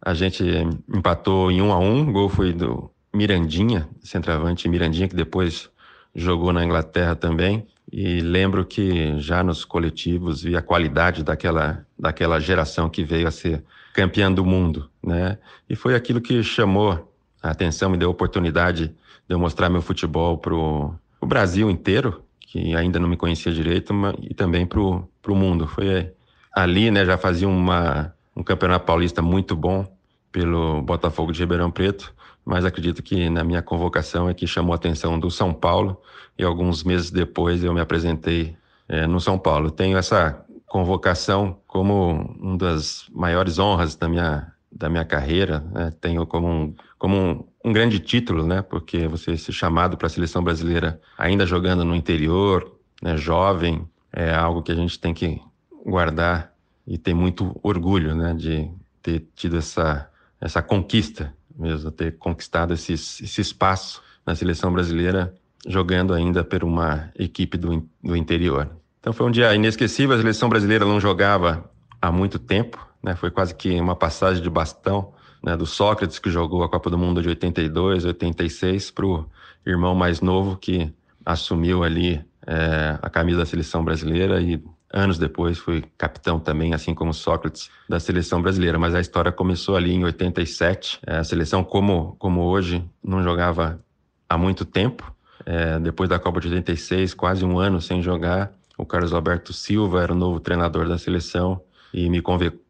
A 0.00 0.14
gente 0.14 0.42
empatou 0.88 1.50
em 1.50 1.60
um 1.60 1.72
a 1.72 1.78
um, 1.78 2.08
o 2.08 2.12
gol 2.12 2.30
foi 2.30 2.54
do 2.54 2.90
Mirandinha, 3.14 3.86
centroavante 4.00 4.66
Mirandinha, 4.66 5.08
que 5.08 5.14
depois 5.14 5.70
jogou 6.16 6.52
na 6.52 6.64
Inglaterra 6.64 7.14
também. 7.14 7.66
E 7.92 8.20
lembro 8.20 8.64
que 8.64 9.20
já 9.20 9.44
nos 9.44 9.64
coletivos 9.64 10.42
vi 10.42 10.56
a 10.56 10.62
qualidade 10.62 11.22
daquela, 11.22 11.86
daquela 11.96 12.40
geração 12.40 12.88
que 12.88 13.04
veio 13.04 13.28
a 13.28 13.30
ser 13.30 13.62
campeã 13.94 14.32
do 14.32 14.44
mundo, 14.44 14.90
né? 15.04 15.38
E 15.68 15.76
foi 15.76 15.94
aquilo 15.94 16.20
que 16.20 16.42
chamou 16.42 17.12
a 17.40 17.50
atenção, 17.50 17.88
me 17.88 17.96
deu 17.96 18.08
a 18.08 18.10
oportunidade 18.10 18.88
de 18.88 18.94
eu 19.34 19.38
mostrar 19.38 19.68
meu 19.68 19.80
futebol 19.80 20.36
para 20.38 20.54
o 20.54 20.98
Brasil 21.24 21.70
inteiro, 21.70 22.22
que 22.40 22.74
ainda 22.74 22.98
não 22.98 23.08
me 23.08 23.16
conhecia 23.16 23.52
direito, 23.52 23.94
e 24.20 24.34
também 24.34 24.66
para 24.66 24.80
o 24.80 25.08
mundo. 25.28 25.68
Foi 25.68 26.12
ali, 26.52 26.90
né? 26.90 27.04
Já 27.04 27.16
fazia 27.16 27.48
uma, 27.48 28.12
um 28.34 28.42
campeonato 28.42 28.84
paulista 28.84 29.22
muito 29.22 29.54
bom 29.54 29.86
pelo 30.32 30.82
Botafogo 30.82 31.30
de 31.30 31.38
Ribeirão 31.38 31.70
Preto 31.70 32.12
mas 32.46 32.64
acredito 32.64 33.02
que 33.02 33.28
na 33.28 33.42
minha 33.42 33.60
convocação 33.60 34.28
é 34.30 34.34
que 34.34 34.46
chamou 34.46 34.72
a 34.72 34.76
atenção 34.76 35.18
do 35.18 35.28
São 35.32 35.52
Paulo 35.52 36.00
e 36.38 36.44
alguns 36.44 36.84
meses 36.84 37.10
depois 37.10 37.64
eu 37.64 37.74
me 37.74 37.80
apresentei 37.80 38.56
é, 38.88 39.04
no 39.04 39.20
São 39.20 39.36
Paulo. 39.36 39.68
Tenho 39.68 39.98
essa 39.98 40.44
convocação 40.64 41.58
como 41.66 42.36
uma 42.38 42.56
das 42.56 43.06
maiores 43.10 43.58
honras 43.58 43.96
da 43.96 44.08
minha, 44.08 44.52
da 44.70 44.88
minha 44.88 45.04
carreira, 45.04 45.58
né? 45.72 45.92
tenho 46.00 46.24
como, 46.24 46.46
um, 46.46 46.74
como 46.96 47.16
um, 47.16 47.44
um, 47.64 47.72
grande 47.72 47.98
título, 47.98 48.46
né? 48.46 48.62
porque 48.62 49.08
você 49.08 49.36
ser 49.36 49.52
chamado 49.52 49.96
para 49.96 50.06
a 50.06 50.10
seleção 50.10 50.44
brasileira 50.44 51.00
ainda 51.18 51.44
jogando 51.44 51.84
no 51.84 51.96
interior, 51.96 52.76
né? 53.02 53.16
jovem, 53.16 53.84
é 54.12 54.32
algo 54.32 54.62
que 54.62 54.70
a 54.70 54.76
gente 54.76 55.00
tem 55.00 55.12
que 55.12 55.42
guardar 55.84 56.52
e 56.86 56.96
ter 56.96 57.12
muito 57.12 57.58
orgulho 57.60 58.14
né? 58.14 58.34
de 58.34 58.70
ter 59.02 59.26
tido 59.34 59.56
essa, 59.56 60.08
essa 60.40 60.62
conquista 60.62 61.34
mesmo, 61.58 61.90
ter 61.90 62.16
conquistado 62.18 62.74
esse, 62.74 62.92
esse 62.92 63.40
espaço 63.40 64.02
na 64.24 64.34
seleção 64.34 64.72
brasileira, 64.72 65.34
jogando 65.66 66.12
ainda 66.12 66.44
por 66.44 66.64
uma 66.64 67.10
equipe 67.18 67.56
do, 67.56 67.88
do 68.02 68.16
interior. 68.16 68.70
Então 69.00 69.12
foi 69.12 69.26
um 69.26 69.30
dia 69.30 69.54
inesquecível, 69.54 70.14
a 70.14 70.18
seleção 70.18 70.48
brasileira 70.48 70.84
não 70.84 71.00
jogava 71.00 71.70
há 72.00 72.10
muito 72.10 72.38
tempo, 72.38 72.84
né? 73.02 73.14
foi 73.14 73.30
quase 73.30 73.54
que 73.54 73.80
uma 73.80 73.94
passagem 73.94 74.42
de 74.42 74.50
bastão 74.50 75.12
né, 75.42 75.56
do 75.56 75.64
Sócrates, 75.64 76.18
que 76.18 76.30
jogou 76.30 76.64
a 76.64 76.68
Copa 76.68 76.90
do 76.90 76.98
Mundo 76.98 77.22
de 77.22 77.28
82, 77.28 78.04
86, 78.04 78.90
para 78.90 79.06
o 79.06 79.26
irmão 79.64 79.94
mais 79.94 80.20
novo 80.20 80.56
que 80.56 80.92
assumiu 81.24 81.84
ali 81.84 82.24
é, 82.46 82.98
a 83.00 83.08
camisa 83.10 83.38
da 83.38 83.46
seleção 83.46 83.84
brasileira 83.84 84.40
e 84.40 84.62
Anos 84.92 85.18
depois 85.18 85.58
fui 85.58 85.84
capitão 85.98 86.38
também, 86.38 86.72
assim 86.72 86.94
como 86.94 87.12
Sócrates, 87.12 87.70
da 87.88 87.98
seleção 87.98 88.40
brasileira. 88.40 88.78
Mas 88.78 88.94
a 88.94 89.00
história 89.00 89.32
começou 89.32 89.76
ali 89.76 89.92
em 89.92 90.04
87. 90.04 91.00
É, 91.06 91.16
a 91.16 91.24
seleção, 91.24 91.64
como, 91.64 92.16
como 92.18 92.42
hoje, 92.42 92.84
não 93.02 93.22
jogava 93.22 93.80
há 94.28 94.38
muito 94.38 94.64
tempo. 94.64 95.12
É, 95.44 95.78
depois 95.78 96.08
da 96.08 96.18
Copa 96.18 96.40
de 96.40 96.48
86, 96.48 97.14
quase 97.14 97.44
um 97.44 97.58
ano 97.58 97.80
sem 97.80 98.02
jogar, 98.02 98.52
o 98.78 98.84
Carlos 98.84 99.12
Alberto 99.12 99.52
Silva 99.52 100.02
era 100.02 100.12
o 100.12 100.16
novo 100.16 100.40
treinador 100.40 100.88
da 100.88 100.98
seleção 100.98 101.60
e 101.92 102.08
me 102.08 102.20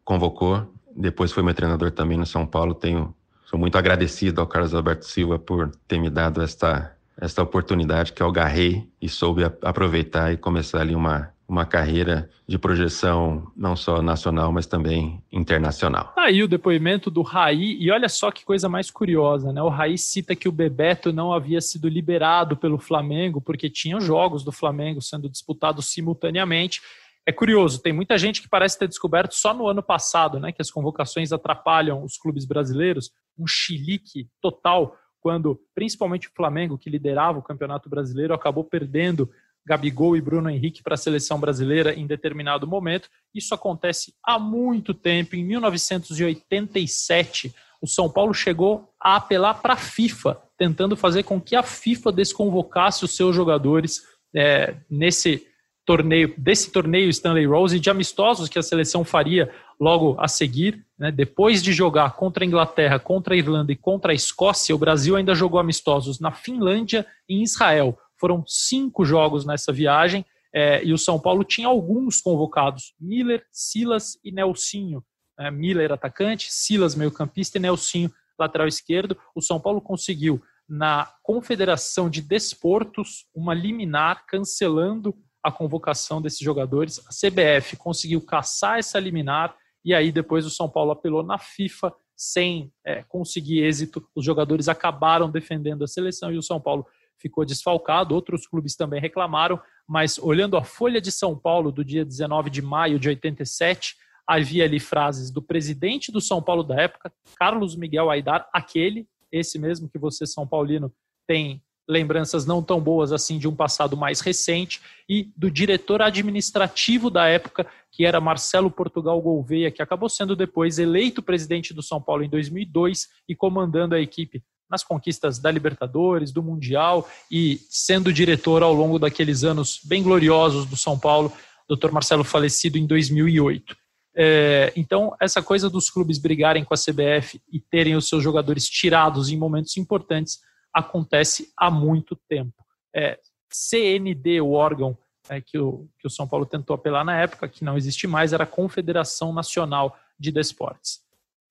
convocou. 0.03 0.73
Depois 0.95 1.31
foi 1.31 1.43
meu 1.43 1.53
treinador 1.53 1.91
também 1.91 2.17
no 2.17 2.25
São 2.25 2.45
Paulo. 2.45 2.73
Tenho, 2.73 3.13
sou 3.45 3.59
muito 3.59 3.77
agradecido 3.77 4.41
ao 4.41 4.47
Carlos 4.47 4.73
Alberto 4.73 5.05
Silva 5.05 5.37
por 5.37 5.71
ter 5.87 5.99
me 5.99 6.09
dado 6.09 6.41
esta, 6.41 6.95
esta 7.19 7.43
oportunidade 7.43 8.13
que 8.13 8.21
eu 8.21 8.27
agarrei 8.27 8.87
e 9.01 9.07
soube 9.07 9.43
aproveitar 9.61 10.31
e 10.33 10.37
começar 10.37 10.81
ali 10.81 10.95
uma 10.95 11.29
uma 11.47 11.65
carreira 11.65 12.29
de 12.45 12.57
projeção 12.57 13.51
não 13.55 13.75
só 13.75 14.01
nacional, 14.01 14.51
mas 14.51 14.65
também 14.65 15.23
internacional. 15.31 16.13
Aí 16.17 16.43
o 16.43 16.47
depoimento 16.47 17.09
do 17.09 17.21
Raí, 17.21 17.77
e 17.79 17.89
olha 17.89 18.09
só 18.09 18.31
que 18.31 18.43
coisa 18.43 18.67
mais 18.67 18.91
curiosa, 18.91 19.53
né? 19.53 19.61
O 19.61 19.69
Raí 19.69 19.97
cita 19.97 20.35
que 20.35 20.49
o 20.49 20.51
Bebeto 20.51 21.13
não 21.13 21.31
havia 21.31 21.61
sido 21.61 21.87
liberado 21.87 22.57
pelo 22.57 22.77
Flamengo 22.77 23.39
porque 23.39 23.69
tinham 23.69 24.01
jogos 24.01 24.43
do 24.43 24.51
Flamengo 24.51 25.01
sendo 25.01 25.29
disputados 25.29 25.85
simultaneamente. 25.85 26.81
É 27.25 27.31
curioso, 27.31 27.81
tem 27.81 27.93
muita 27.93 28.17
gente 28.17 28.41
que 28.41 28.49
parece 28.49 28.77
ter 28.77 28.87
descoberto 28.87 29.33
só 29.33 29.53
no 29.53 29.67
ano 29.67 29.83
passado, 29.83 30.39
né, 30.39 30.51
que 30.51 30.61
as 30.61 30.71
convocações 30.71 31.31
atrapalham 31.31 32.03
os 32.03 32.17
clubes 32.17 32.45
brasileiros, 32.45 33.11
um 33.37 33.45
chilique 33.45 34.29
total 34.41 34.95
quando 35.19 35.59
principalmente 35.75 36.27
o 36.27 36.31
Flamengo, 36.33 36.77
que 36.77 36.89
liderava 36.89 37.37
o 37.39 37.43
Campeonato 37.43 37.89
Brasileiro, 37.89 38.33
acabou 38.33 38.63
perdendo 38.63 39.29
Gabigol 39.67 40.15
e 40.15 40.21
Bruno 40.21 40.49
Henrique 40.49 40.81
para 40.81 40.93
a 40.93 40.97
seleção 40.97 41.37
brasileira 41.37 41.93
em 41.93 42.07
determinado 42.07 42.65
momento. 42.65 43.09
Isso 43.35 43.53
acontece 43.53 44.13
há 44.23 44.39
muito 44.39 44.93
tempo. 44.93 45.35
Em 45.35 45.43
1987, 45.43 47.53
o 47.81 47.87
São 47.87 48.09
Paulo 48.09 48.33
chegou 48.33 48.89
a 48.99 49.17
apelar 49.17 49.55
para 49.55 49.73
a 49.73 49.77
FIFA, 49.77 50.41
tentando 50.57 50.95
fazer 50.95 51.23
com 51.23 51.41
que 51.41 51.55
a 51.55 51.61
FIFA 51.61 52.13
desconvocasse 52.13 53.03
os 53.03 53.15
seus 53.15 53.35
jogadores 53.35 54.03
é, 54.33 54.77
nesse 54.89 55.45
torneio, 55.85 56.33
desse 56.37 56.71
torneio 56.71 57.09
Stanley 57.09 57.45
Rose 57.45 57.79
de 57.79 57.89
amistosos 57.89 58.47
que 58.47 58.57
a 58.57 58.63
seleção 58.63 59.03
faria 59.03 59.51
logo 59.79 60.15
a 60.17 60.29
seguir. 60.29 60.85
Né, 60.97 61.11
depois 61.11 61.61
de 61.61 61.73
jogar 61.73 62.15
contra 62.15 62.43
a 62.43 62.47
Inglaterra, 62.47 62.97
contra 62.97 63.35
a 63.35 63.37
Irlanda 63.37 63.71
e 63.71 63.75
contra 63.75 64.13
a 64.13 64.15
Escócia, 64.15 64.73
o 64.73 64.79
Brasil 64.79 65.15
ainda 65.15 65.35
jogou 65.35 65.59
amistosos 65.59 66.19
na 66.19 66.31
Finlândia 66.31 67.05
e 67.29 67.35
em 67.35 67.43
Israel. 67.43 67.95
Foram 68.19 68.43
cinco 68.47 69.05
jogos 69.05 69.45
nessa 69.45 69.71
viagem 69.71 70.25
é, 70.53 70.83
e 70.83 70.93
o 70.93 70.97
São 70.97 71.19
Paulo 71.19 71.43
tinha 71.43 71.67
alguns 71.67 72.21
convocados: 72.21 72.93
Miller, 72.99 73.45
Silas 73.51 74.17
e 74.23 74.31
Nelsinho. 74.31 75.03
É, 75.39 75.51
Miller, 75.51 75.91
atacante, 75.91 76.51
Silas, 76.51 76.95
meio-campista 76.95 77.57
e 77.57 77.61
Nelsinho, 77.61 78.11
lateral 78.39 78.67
esquerdo. 78.67 79.17
O 79.35 79.41
São 79.41 79.59
Paulo 79.59 79.79
conseguiu, 79.79 80.41
na 80.67 81.11
Confederação 81.21 82.09
de 82.09 82.21
Desportos, 82.21 83.27
uma 83.35 83.53
liminar 83.53 84.25
cancelando 84.25 85.15
a 85.43 85.51
convocação 85.51 86.21
desses 86.21 86.39
jogadores. 86.39 86.99
A 87.07 87.11
CBF 87.11 87.77
conseguiu 87.77 88.19
caçar 88.21 88.79
essa 88.79 88.99
liminar 88.99 89.55
e 89.85 89.93
aí 89.93 90.11
depois 90.11 90.45
o 90.45 90.49
São 90.49 90.67
Paulo 90.67 90.91
apelou 90.91 91.23
na 91.23 91.37
FIFA 91.37 91.93
sem 92.15 92.73
é, 92.83 93.03
conseguir 93.03 93.61
êxito. 93.61 94.05
Os 94.15 94.25
jogadores 94.25 94.67
acabaram 94.67 95.29
defendendo 95.29 95.83
a 95.83 95.87
seleção 95.87 96.33
e 96.33 96.37
o 96.37 96.43
São 96.43 96.59
Paulo 96.59 96.85
ficou 97.19 97.45
desfalcado, 97.45 98.15
outros 98.15 98.47
clubes 98.47 98.75
também 98.75 99.01
reclamaram, 99.01 99.59
mas 99.87 100.17
olhando 100.17 100.57
a 100.57 100.63
Folha 100.63 101.01
de 101.01 101.11
São 101.11 101.37
Paulo 101.37 101.71
do 101.71 101.83
dia 101.83 102.05
19 102.05 102.49
de 102.49 102.61
maio 102.61 102.99
de 102.99 103.09
87, 103.09 103.95
havia 104.27 104.65
ali 104.65 104.79
frases 104.79 105.31
do 105.31 105.41
presidente 105.41 106.11
do 106.11 106.19
São 106.19 106.41
Paulo 106.41 106.63
da 106.63 106.75
época, 106.75 107.11
Carlos 107.37 107.75
Miguel 107.75 108.09
Aidar, 108.09 108.47
aquele, 108.53 109.07
esse 109.31 109.57
mesmo 109.57 109.89
que 109.89 109.97
você, 109.97 110.25
São 110.25 110.45
Paulino, 110.45 110.93
tem 111.25 111.61
lembranças 111.89 112.45
não 112.45 112.61
tão 112.61 112.81
boas 112.81 113.13
assim 113.13 113.39
de 113.39 113.47
um 113.47 113.55
passado 113.55 113.95
mais 113.95 114.19
recente, 114.19 114.81
e 115.07 115.31
do 115.37 115.49
diretor 115.49 116.01
administrativo 116.01 117.09
da 117.09 117.27
época, 117.27 117.65
que 117.89 118.05
era 118.05 118.19
Marcelo 118.19 118.69
Portugal 118.69 119.21
Gouveia, 119.21 119.71
que 119.71 119.81
acabou 119.81 120.09
sendo 120.09 120.35
depois 120.35 120.77
eleito 120.77 121.23
presidente 121.23 121.73
do 121.73 121.81
São 121.81 122.01
Paulo 122.01 122.23
em 122.23 122.29
2002 122.29 123.07
e 123.29 123.33
comandando 123.33 123.95
a 123.95 124.01
equipe 124.01 124.43
nas 124.69 124.83
conquistas 124.83 125.39
da 125.39 125.49
Libertadores, 125.49 126.31
do 126.31 126.43
Mundial 126.43 127.07
e 127.31 127.59
sendo 127.69 128.11
diretor 128.11 128.63
ao 128.63 128.73
longo 128.73 128.99
daqueles 128.99 129.43
anos 129.43 129.79
bem 129.83 130.03
gloriosos 130.03 130.65
do 130.65 130.75
São 130.75 130.97
Paulo, 130.99 131.31
Dr. 131.69 131.91
Marcelo 131.91 132.23
falecido 132.23 132.77
em 132.77 132.85
2008. 132.85 133.75
É, 134.19 134.73
então, 134.75 135.15
essa 135.21 135.43
coisa 135.43 135.69
dos 135.69 135.89
clubes 135.89 136.17
brigarem 136.17 136.63
com 136.63 136.73
a 136.73 136.77
CBF 136.77 137.39
e 137.51 137.59
terem 137.59 137.95
os 137.95 138.07
seus 138.09 138.23
jogadores 138.23 138.67
tirados 138.67 139.29
em 139.29 139.37
momentos 139.37 139.77
importantes 139.77 140.39
acontece 140.73 141.51
há 141.55 141.69
muito 141.69 142.15
tempo. 142.27 142.65
É, 142.95 143.19
CND, 143.49 144.41
o 144.41 144.51
órgão 144.51 144.97
é, 145.29 145.39
que, 145.39 145.57
o, 145.57 145.87
que 145.99 146.07
o 146.07 146.09
São 146.09 146.27
Paulo 146.27 146.45
tentou 146.45 146.73
apelar 146.73 147.03
na 147.03 147.19
época, 147.19 147.47
que 147.47 147.63
não 147.63 147.77
existe 147.77 148.07
mais, 148.07 148.33
era 148.33 148.43
a 148.43 148.47
Confederação 148.47 149.31
Nacional 149.31 149.95
de 150.19 150.31
Desportes. 150.31 151.01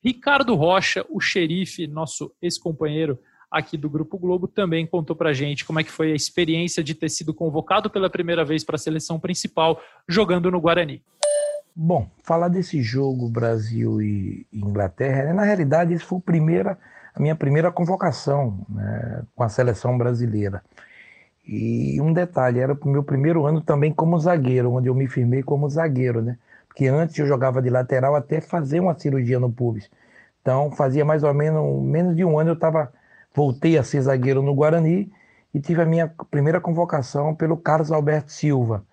Ricardo 0.06 0.54
Rocha, 0.54 1.04
o 1.10 1.18
xerife, 1.20 1.84
nosso 1.88 2.32
ex-companheiro 2.40 3.18
aqui 3.50 3.76
do 3.76 3.90
Grupo 3.90 4.16
Globo, 4.16 4.46
também 4.46 4.86
contou 4.86 5.16
para 5.16 5.32
gente 5.32 5.64
como 5.64 5.80
é 5.80 5.82
que 5.82 5.90
foi 5.90 6.12
a 6.12 6.14
experiência 6.14 6.80
de 6.80 6.94
ter 6.94 7.08
sido 7.08 7.34
convocado 7.34 7.90
pela 7.90 8.08
primeira 8.08 8.44
vez 8.44 8.62
para 8.62 8.76
a 8.76 8.78
seleção 8.78 9.18
principal 9.18 9.80
jogando 10.08 10.48
no 10.48 10.60
Guarani. 10.60 11.02
Bom, 11.74 12.08
falar 12.22 12.46
desse 12.46 12.80
jogo 12.80 13.28
Brasil 13.28 14.00
e 14.00 14.46
Inglaterra, 14.52 15.24
né, 15.24 15.32
na 15.32 15.42
realidade, 15.42 15.92
isso 15.92 16.06
foi 16.06 16.18
a, 16.18 16.22
primeira, 16.22 16.78
a 17.12 17.20
minha 17.20 17.34
primeira 17.34 17.72
convocação 17.72 18.64
né, 18.68 19.24
com 19.34 19.42
a 19.42 19.48
seleção 19.48 19.98
brasileira. 19.98 20.62
E 21.44 22.00
um 22.00 22.12
detalhe, 22.12 22.60
era 22.60 22.74
o 22.80 22.88
meu 22.88 23.02
primeiro 23.02 23.44
ano 23.44 23.60
também 23.60 23.92
como 23.92 24.16
zagueiro, 24.20 24.72
onde 24.72 24.88
eu 24.88 24.94
me 24.94 25.08
firmei 25.08 25.42
como 25.42 25.68
zagueiro, 25.68 26.22
né? 26.22 26.38
Porque 26.76 26.88
antes 26.88 27.18
eu 27.18 27.26
jogava 27.26 27.62
de 27.62 27.70
lateral 27.70 28.14
até 28.14 28.38
fazer 28.38 28.80
uma 28.80 28.98
cirurgia 28.98 29.40
no 29.40 29.50
pubis. 29.50 29.90
Então 30.42 30.70
fazia 30.70 31.06
mais 31.06 31.22
ou 31.22 31.32
menos 31.32 31.82
menos 31.82 32.14
de 32.14 32.22
um 32.22 32.38
ano 32.38 32.50
eu 32.50 32.54
estava 32.54 32.92
voltei 33.34 33.78
a 33.78 33.82
ser 33.82 34.02
zagueiro 34.02 34.42
no 34.42 34.54
Guarani 34.54 35.10
e 35.54 35.58
tive 35.58 35.80
a 35.80 35.86
minha 35.86 36.12
primeira 36.30 36.60
convocação 36.60 37.34
pelo 37.34 37.56
Carlos 37.56 37.90
Alberto 37.90 38.30
Silva, 38.30 38.84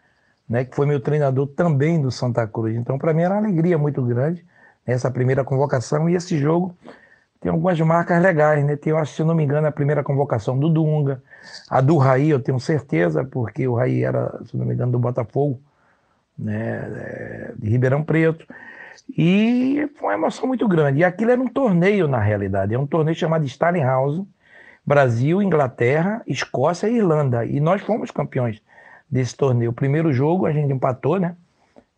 né, 0.47 0.63
que 0.63 0.73
foi 0.73 0.85
meu 0.85 1.01
treinador 1.01 1.45
também 1.47 2.01
do 2.01 2.09
Santa 2.09 2.47
Cruz. 2.47 2.73
Então 2.73 2.97
para 2.97 3.13
mim 3.13 3.23
era 3.23 3.33
uma 3.33 3.41
alegria 3.41 3.77
muito 3.77 4.01
grande 4.01 4.45
essa 4.85 5.11
primeira 5.11 5.43
convocação 5.43 6.09
e 6.09 6.15
esse 6.15 6.37
jogo 6.37 6.73
tem 7.41 7.51
algumas 7.51 7.77
marcas 7.81 8.21
legais, 8.21 8.63
né? 8.63 8.77
Tem, 8.77 8.91
eu 8.91 8.97
acho, 8.97 9.13
se 9.13 9.23
não 9.25 9.35
me 9.35 9.43
engano, 9.43 9.67
a 9.67 9.71
primeira 9.73 10.01
convocação 10.01 10.57
do 10.57 10.69
Dunga, 10.69 11.21
a 11.69 11.81
do 11.81 11.97
Raí, 11.97 12.29
eu 12.29 12.41
tenho 12.41 12.57
certeza, 12.61 13.25
porque 13.25 13.67
o 13.67 13.75
Raí 13.75 14.03
era, 14.03 14.39
se 14.45 14.55
não 14.55 14.65
me 14.65 14.73
engano, 14.73 14.93
do 14.93 14.99
Botafogo, 14.99 15.59
né? 16.37 16.75
É, 16.95 17.53
de 17.57 17.69
Ribeirão 17.69 18.03
Preto. 18.03 18.45
E 19.17 19.89
foi 19.95 20.09
uma 20.09 20.13
emoção 20.13 20.47
muito 20.47 20.67
grande. 20.67 20.99
E 20.99 21.03
aquilo 21.03 21.31
era 21.31 21.41
um 21.41 21.47
torneio, 21.47 22.07
na 22.07 22.19
realidade. 22.19 22.73
É 22.73 22.79
um 22.79 22.87
torneio 22.87 23.15
chamado 23.15 23.45
Stalin 23.45 23.81
House, 23.81 24.23
Brasil, 24.85 25.41
Inglaterra, 25.41 26.21
Escócia 26.27 26.87
e 26.87 26.97
Irlanda. 26.97 27.45
E 27.45 27.59
nós 27.59 27.81
fomos 27.81 28.11
campeões 28.11 28.61
desse 29.09 29.35
torneio. 29.35 29.71
O 29.71 29.73
primeiro 29.73 30.11
jogo 30.13 30.45
a 30.45 30.51
gente 30.51 30.71
empatou, 30.71 31.19
né? 31.19 31.35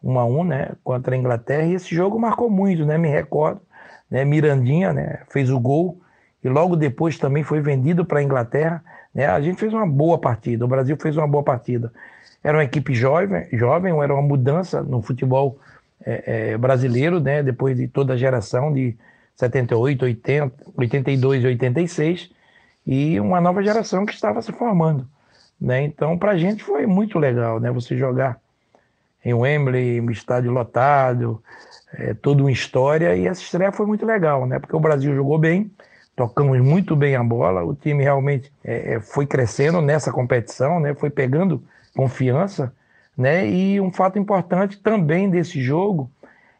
1 0.04 0.20
a 0.20 0.26
1 0.26 0.44
né? 0.44 0.72
Contra 0.84 1.16
a 1.16 1.18
Inglaterra. 1.18 1.64
E 1.64 1.74
esse 1.74 1.94
jogo 1.94 2.20
marcou 2.20 2.50
muito, 2.50 2.86
né? 2.86 2.98
Me 2.98 3.08
recordo 3.08 3.62
né? 4.10 4.24
Mirandinha 4.24 4.94
né? 4.94 5.20
fez 5.30 5.50
o 5.50 5.60
gol 5.60 6.02
e 6.44 6.50
logo 6.50 6.76
depois 6.76 7.18
também 7.18 7.44
foi 7.44 7.60
vendido 7.60 8.06
para 8.06 8.20
a 8.20 8.24
Inglaterra. 8.24 8.84
Né? 9.14 9.26
A 9.26 9.42
gente 9.42 9.60
fez 9.60 9.74
uma 9.74 9.86
boa 9.86 10.18
partida, 10.18 10.66
o 10.66 10.68
Brasil 10.68 10.96
fez 10.98 11.18
uma 11.18 11.28
boa 11.28 11.44
partida. 11.44 11.92
Era 12.46 12.60
uma 12.60 12.64
equipe 12.64 12.94
jovem, 12.94 13.48
jovem 13.54 13.92
era 14.04 14.14
uma 14.14 14.22
mudança 14.22 14.84
no 14.84 15.02
futebol 15.02 15.60
é, 16.06 16.52
é, 16.52 16.58
brasileiro, 16.60 17.20
né? 17.20 17.42
depois 17.42 17.76
de 17.76 17.88
toda 17.88 18.14
a 18.14 18.18
geração 18.18 18.72
de 18.72 18.96
78, 19.36 20.06
80, 20.06 20.54
82 20.78 21.44
e 21.44 21.48
86, 21.48 22.30
e 22.86 23.20
uma 23.20 23.42
nova 23.42 23.64
geração 23.64 24.06
que 24.06 24.14
estava 24.14 24.44
se 24.44 24.52
formando. 24.52 25.08
Né? 25.60 25.82
Então, 25.82 26.20
para 26.20 26.34
a 26.34 26.38
gente 26.38 26.64
foi 26.64 26.86
muito 26.86 27.18
legal 27.18 27.60
né? 27.60 27.72
você 27.72 27.98
jogar 27.98 28.40
em 29.24 29.34
Wembley, 29.34 30.00
um 30.00 30.12
estádio 30.12 30.52
lotado, 30.52 31.42
é, 31.96 32.14
toda 32.14 32.44
uma 32.44 32.52
história 32.52 33.16
e 33.16 33.26
essa 33.26 33.42
estreia 33.42 33.72
foi 33.72 33.88
muito 33.88 34.06
legal, 34.06 34.46
né? 34.46 34.60
Porque 34.60 34.76
o 34.76 34.80
Brasil 34.80 35.16
jogou 35.16 35.40
bem, 35.40 35.72
tocamos 36.16 36.60
muito 36.60 36.96
bem 36.96 37.16
a 37.16 37.24
bola, 37.24 37.64
o 37.64 37.74
time 37.74 38.04
realmente 38.04 38.54
é, 38.64 38.94
é, 38.94 39.00
foi 39.00 39.26
crescendo 39.26 39.82
nessa 39.82 40.12
competição, 40.12 40.80
né? 40.80 40.94
Foi 40.94 41.10
pegando 41.10 41.64
confiança, 41.96 42.74
né? 43.18 43.48
E 43.48 43.80
um 43.80 43.92
fato 43.92 44.20
importante 44.20 44.78
também 44.78 45.30
desse 45.30 45.62
jogo 45.62 46.12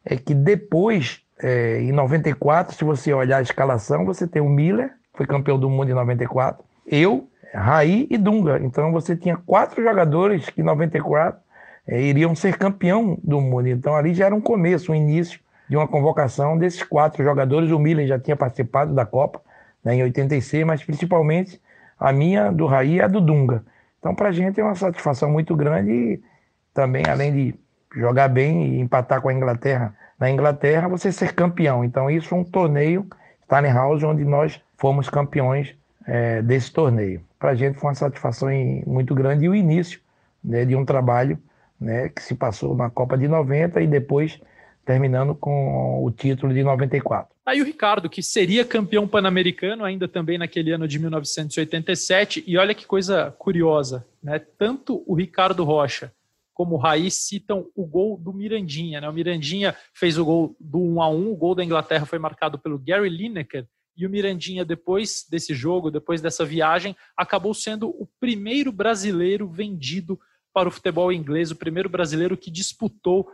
é 0.04 0.16
que 0.16 0.34
depois, 0.34 1.22
é, 1.40 1.82
em 1.82 1.92
94, 1.92 2.76
se 2.76 2.84
você 2.84 3.14
olhar 3.14 3.38
a 3.38 3.42
escalação, 3.42 4.06
você 4.06 4.28
tem 4.28 4.42
o 4.42 4.50
Miller, 4.50 4.92
foi 5.14 5.26
campeão 5.26 5.60
do 5.60 5.70
mundo 5.70 5.90
em 5.90 5.94
94, 5.94 6.64
eu, 6.86 7.28
Raí 7.54 8.08
e 8.10 8.18
Dunga. 8.18 8.60
Então 8.62 8.92
você 8.92 9.16
tinha 9.16 9.38
quatro 9.38 9.84
jogadores 9.84 10.50
que 10.50 10.62
em 10.62 10.64
94 10.64 11.40
é, 11.88 12.02
iriam 12.02 12.36
ser 12.36 12.58
campeão 12.58 13.18
do 13.24 13.40
mundo. 13.42 13.68
Então 13.68 13.96
ali 13.96 14.14
já 14.14 14.26
era 14.26 14.36
um 14.36 14.42
começo, 14.42 14.92
um 14.92 14.96
início 14.96 15.40
de 15.70 15.76
uma 15.76 15.88
convocação 15.88 16.58
desses 16.58 16.84
quatro 16.84 17.24
jogadores. 17.24 17.72
O 17.72 17.80
Miller 17.80 18.08
já 18.08 18.20
tinha 18.20 18.36
participado 18.36 18.94
da 18.94 19.06
Copa 19.06 19.42
né, 19.84 19.96
em 19.96 20.04
86, 20.04 20.66
mas 20.66 20.84
principalmente 20.84 21.62
a 22.00 22.12
minha, 22.12 22.52
do 22.52 22.66
Raí 22.66 22.96
e 22.96 23.02
a 23.02 23.08
do 23.08 23.22
Dunga. 23.22 23.64
Então 24.06 24.14
para 24.14 24.30
a 24.30 24.32
gente 24.32 24.62
é 24.62 24.64
uma 24.64 24.76
satisfação 24.76 25.32
muito 25.32 25.56
grande 25.56 25.92
e 25.92 26.24
também, 26.72 27.04
além 27.10 27.34
de 27.34 27.56
jogar 28.00 28.28
bem 28.28 28.76
e 28.76 28.80
empatar 28.80 29.20
com 29.20 29.30
a 29.30 29.34
Inglaterra 29.34 29.96
na 30.20 30.30
Inglaterra, 30.30 30.88
você 30.88 31.12
ser 31.12 31.34
campeão. 31.34 31.84
Então 31.84 32.08
isso 32.08 32.28
foi 32.28 32.38
um 32.38 32.44
torneio, 32.44 33.08
Stanley 33.42 33.72
House, 33.72 34.04
onde 34.04 34.24
nós 34.24 34.62
fomos 34.78 35.10
campeões 35.10 35.76
é, 36.06 36.40
desse 36.44 36.72
torneio. 36.72 37.20
Para 37.40 37.50
a 37.50 37.56
gente 37.56 37.80
foi 37.80 37.90
uma 37.90 37.96
satisfação 37.96 38.50
muito 38.86 39.16
grande 39.16 39.46
e 39.46 39.50
o 39.50 39.56
início 39.56 40.00
né, 40.44 40.66
de 40.66 40.76
um 40.76 40.86
trabalho 40.86 41.40
né, 41.82 42.08
que 42.10 42.22
se 42.22 42.36
passou 42.36 42.76
na 42.76 42.92
Copa 42.92 43.18
de 43.18 43.28
90 43.28 43.82
e 43.82 43.88
depois 43.88 44.40
terminando 44.86 45.34
com 45.34 46.06
o 46.06 46.12
título 46.12 46.54
de 46.54 46.62
94. 46.62 47.35
Aí 47.46 47.62
o 47.62 47.66
Ricardo, 47.66 48.10
que 48.10 48.24
seria 48.24 48.66
campeão 48.66 49.08
pan-americano 49.08 49.86
ainda 49.86 50.08
também 50.08 50.38
naquele 50.38 50.72
ano 50.72 50.88
de 50.88 50.98
1987, 50.98 52.44
e 52.48 52.58
olha 52.58 52.74
que 52.74 52.88
coisa 52.88 53.30
curiosa, 53.38 54.04
né? 54.24 54.40
Tanto 54.40 55.04
o 55.06 55.14
Ricardo 55.14 55.64
Rocha 55.64 56.12
como 56.56 56.76
o 56.76 56.78
Raiz 56.80 57.14
citam 57.14 57.68
o 57.76 57.86
gol 57.86 58.18
do 58.18 58.34
Mirandinha, 58.34 59.00
né? 59.00 59.08
O 59.08 59.14
Mirandinha 59.14 59.76
fez 59.94 60.18
o 60.18 60.26
gol 60.26 60.56
do 60.60 60.80
1 60.80 61.02
a 61.02 61.10
1, 61.10 61.32
o 61.32 61.36
gol 61.36 61.54
da 61.54 61.64
Inglaterra 61.64 62.06
foi 62.06 62.18
marcado 62.18 62.58
pelo 62.58 62.80
Gary 62.80 63.10
Lineker, 63.10 63.68
e 63.96 64.08
o 64.08 64.10
Mirandinha 64.10 64.66
depois 64.66 65.26
desse 65.30 65.54
jogo, 65.54 65.92
depois 65.92 66.22
dessa 66.22 66.44
viagem, 66.44 66.96
acabou 67.16 67.54
sendo 67.54 67.90
o 67.90 68.08
primeiro 68.20 68.72
brasileiro 68.72 69.48
vendido 69.48 70.20
para 70.54 70.68
o 70.68 70.72
futebol 70.72 71.12
inglês, 71.12 71.52
o 71.52 71.56
primeiro 71.56 71.90
brasileiro 71.90 72.38
que 72.38 72.50
disputou 72.50 73.30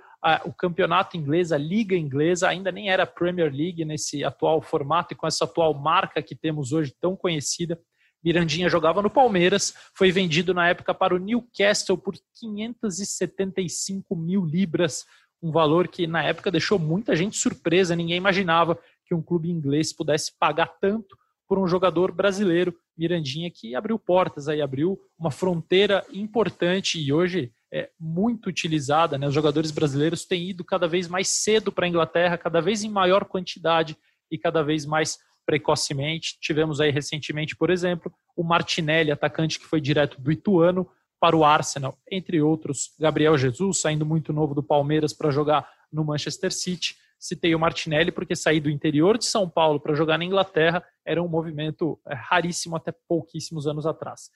o 0.46 0.54
campeonato 0.54 1.18
inglês, 1.18 1.52
a 1.52 1.58
liga 1.58 1.96
inglesa, 1.96 2.48
ainda 2.48 2.72
nem 2.72 2.90
era 2.90 3.08
Premier 3.08 3.52
League 3.52 3.84
nesse 3.84 4.24
atual 4.24 4.62
formato 4.62 5.14
e 5.14 5.18
com 5.18 5.26
essa 5.26 5.46
atual 5.46 5.74
marca 5.74 6.22
que 6.22 6.36
temos 6.36 6.72
hoje 6.72 6.94
tão 7.00 7.16
conhecida. 7.16 7.80
Mirandinha 8.24 8.70
jogava 8.70 9.02
no 9.02 9.10
Palmeiras, 9.10 9.74
foi 9.96 10.12
vendido 10.12 10.54
na 10.54 10.70
época 10.70 10.94
para 10.94 11.16
o 11.16 11.18
Newcastle 11.18 11.98
por 11.98 12.14
575 12.36 14.16
mil 14.16 14.46
libras, 14.46 15.06
um 15.42 15.52
valor 15.52 15.88
que 15.88 16.06
na 16.06 16.24
época 16.24 16.52
deixou 16.52 16.78
muita 16.78 17.16
gente 17.16 17.36
surpresa, 17.36 17.96
ninguém 17.96 18.18
imaginava 18.18 18.78
que 19.08 19.16
um 19.16 19.24
clube 19.24 19.50
inglês 19.50 19.92
pudesse 19.92 20.38
pagar 20.38 20.68
tanto 20.80 21.18
por 21.52 21.60
um 21.60 21.68
jogador 21.68 22.14
brasileiro, 22.14 22.74
Mirandinha, 22.98 23.52
que 23.52 23.76
abriu 23.76 24.00
portas, 24.00 24.48
aí 24.48 24.62
abriu 24.62 24.98
uma 25.20 25.30
fronteira 25.30 26.02
importante 26.14 26.98
e 26.98 27.12
hoje 27.12 27.52
é 27.70 27.90
muito 28.00 28.48
utilizada. 28.48 29.18
Né? 29.18 29.28
Os 29.28 29.34
jogadores 29.34 29.70
brasileiros 29.70 30.24
têm 30.24 30.50
ido 30.50 30.64
cada 30.64 30.88
vez 30.88 31.10
mais 31.10 31.28
cedo 31.28 31.70
para 31.70 31.86
a 31.86 31.90
Inglaterra, 31.90 32.38
cada 32.38 32.62
vez 32.62 32.86
em 32.86 32.90
maior 32.90 33.26
quantidade 33.26 33.98
e 34.32 34.38
cada 34.38 34.64
vez 34.64 34.86
mais 34.86 35.20
precocemente. 35.46 36.38
Tivemos 36.40 36.80
aí 36.80 36.90
recentemente, 36.90 37.54
por 37.54 37.70
exemplo, 37.70 38.10
o 38.34 38.46
Martinelli, 38.46 39.12
atacante 39.12 39.60
que 39.60 39.66
foi 39.66 39.82
direto 39.82 40.22
do 40.22 40.32
Ituano 40.32 40.88
para 41.20 41.36
o 41.36 41.44
Arsenal, 41.44 41.98
entre 42.10 42.42
outros, 42.42 42.92
Gabriel 42.98 43.38
Jesus, 43.38 43.82
saindo 43.82 44.06
muito 44.06 44.32
novo 44.32 44.56
do 44.56 44.64
Palmeiras 44.64 45.12
para 45.12 45.30
jogar 45.32 45.70
no 45.92 46.06
Manchester 46.06 46.54
City 46.54 46.96
citei 47.22 47.54
o 47.54 47.60
Martinelli 47.60 48.12
porque 48.12 48.36
sair 48.36 48.60
do 48.60 48.70
interior 48.70 49.18
de 49.18 49.26
São 49.26 49.48
Paulo 49.48 49.80
para 49.80 49.94
jogar 49.94 50.18
na 50.18 50.26
Inglaterra 50.26 50.84
era 51.06 51.22
um 51.22 51.28
movimento 51.28 52.00
é, 52.08 52.14
raríssimo 52.14 52.76
até 52.76 52.94
pouquíssimos 53.08 53.68
anos 53.68 53.86
atrás. 53.86 54.30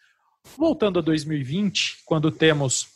Voltando 0.58 1.00
a 1.00 1.02
2020, 1.02 2.04
quando 2.06 2.32
temos 2.32 2.88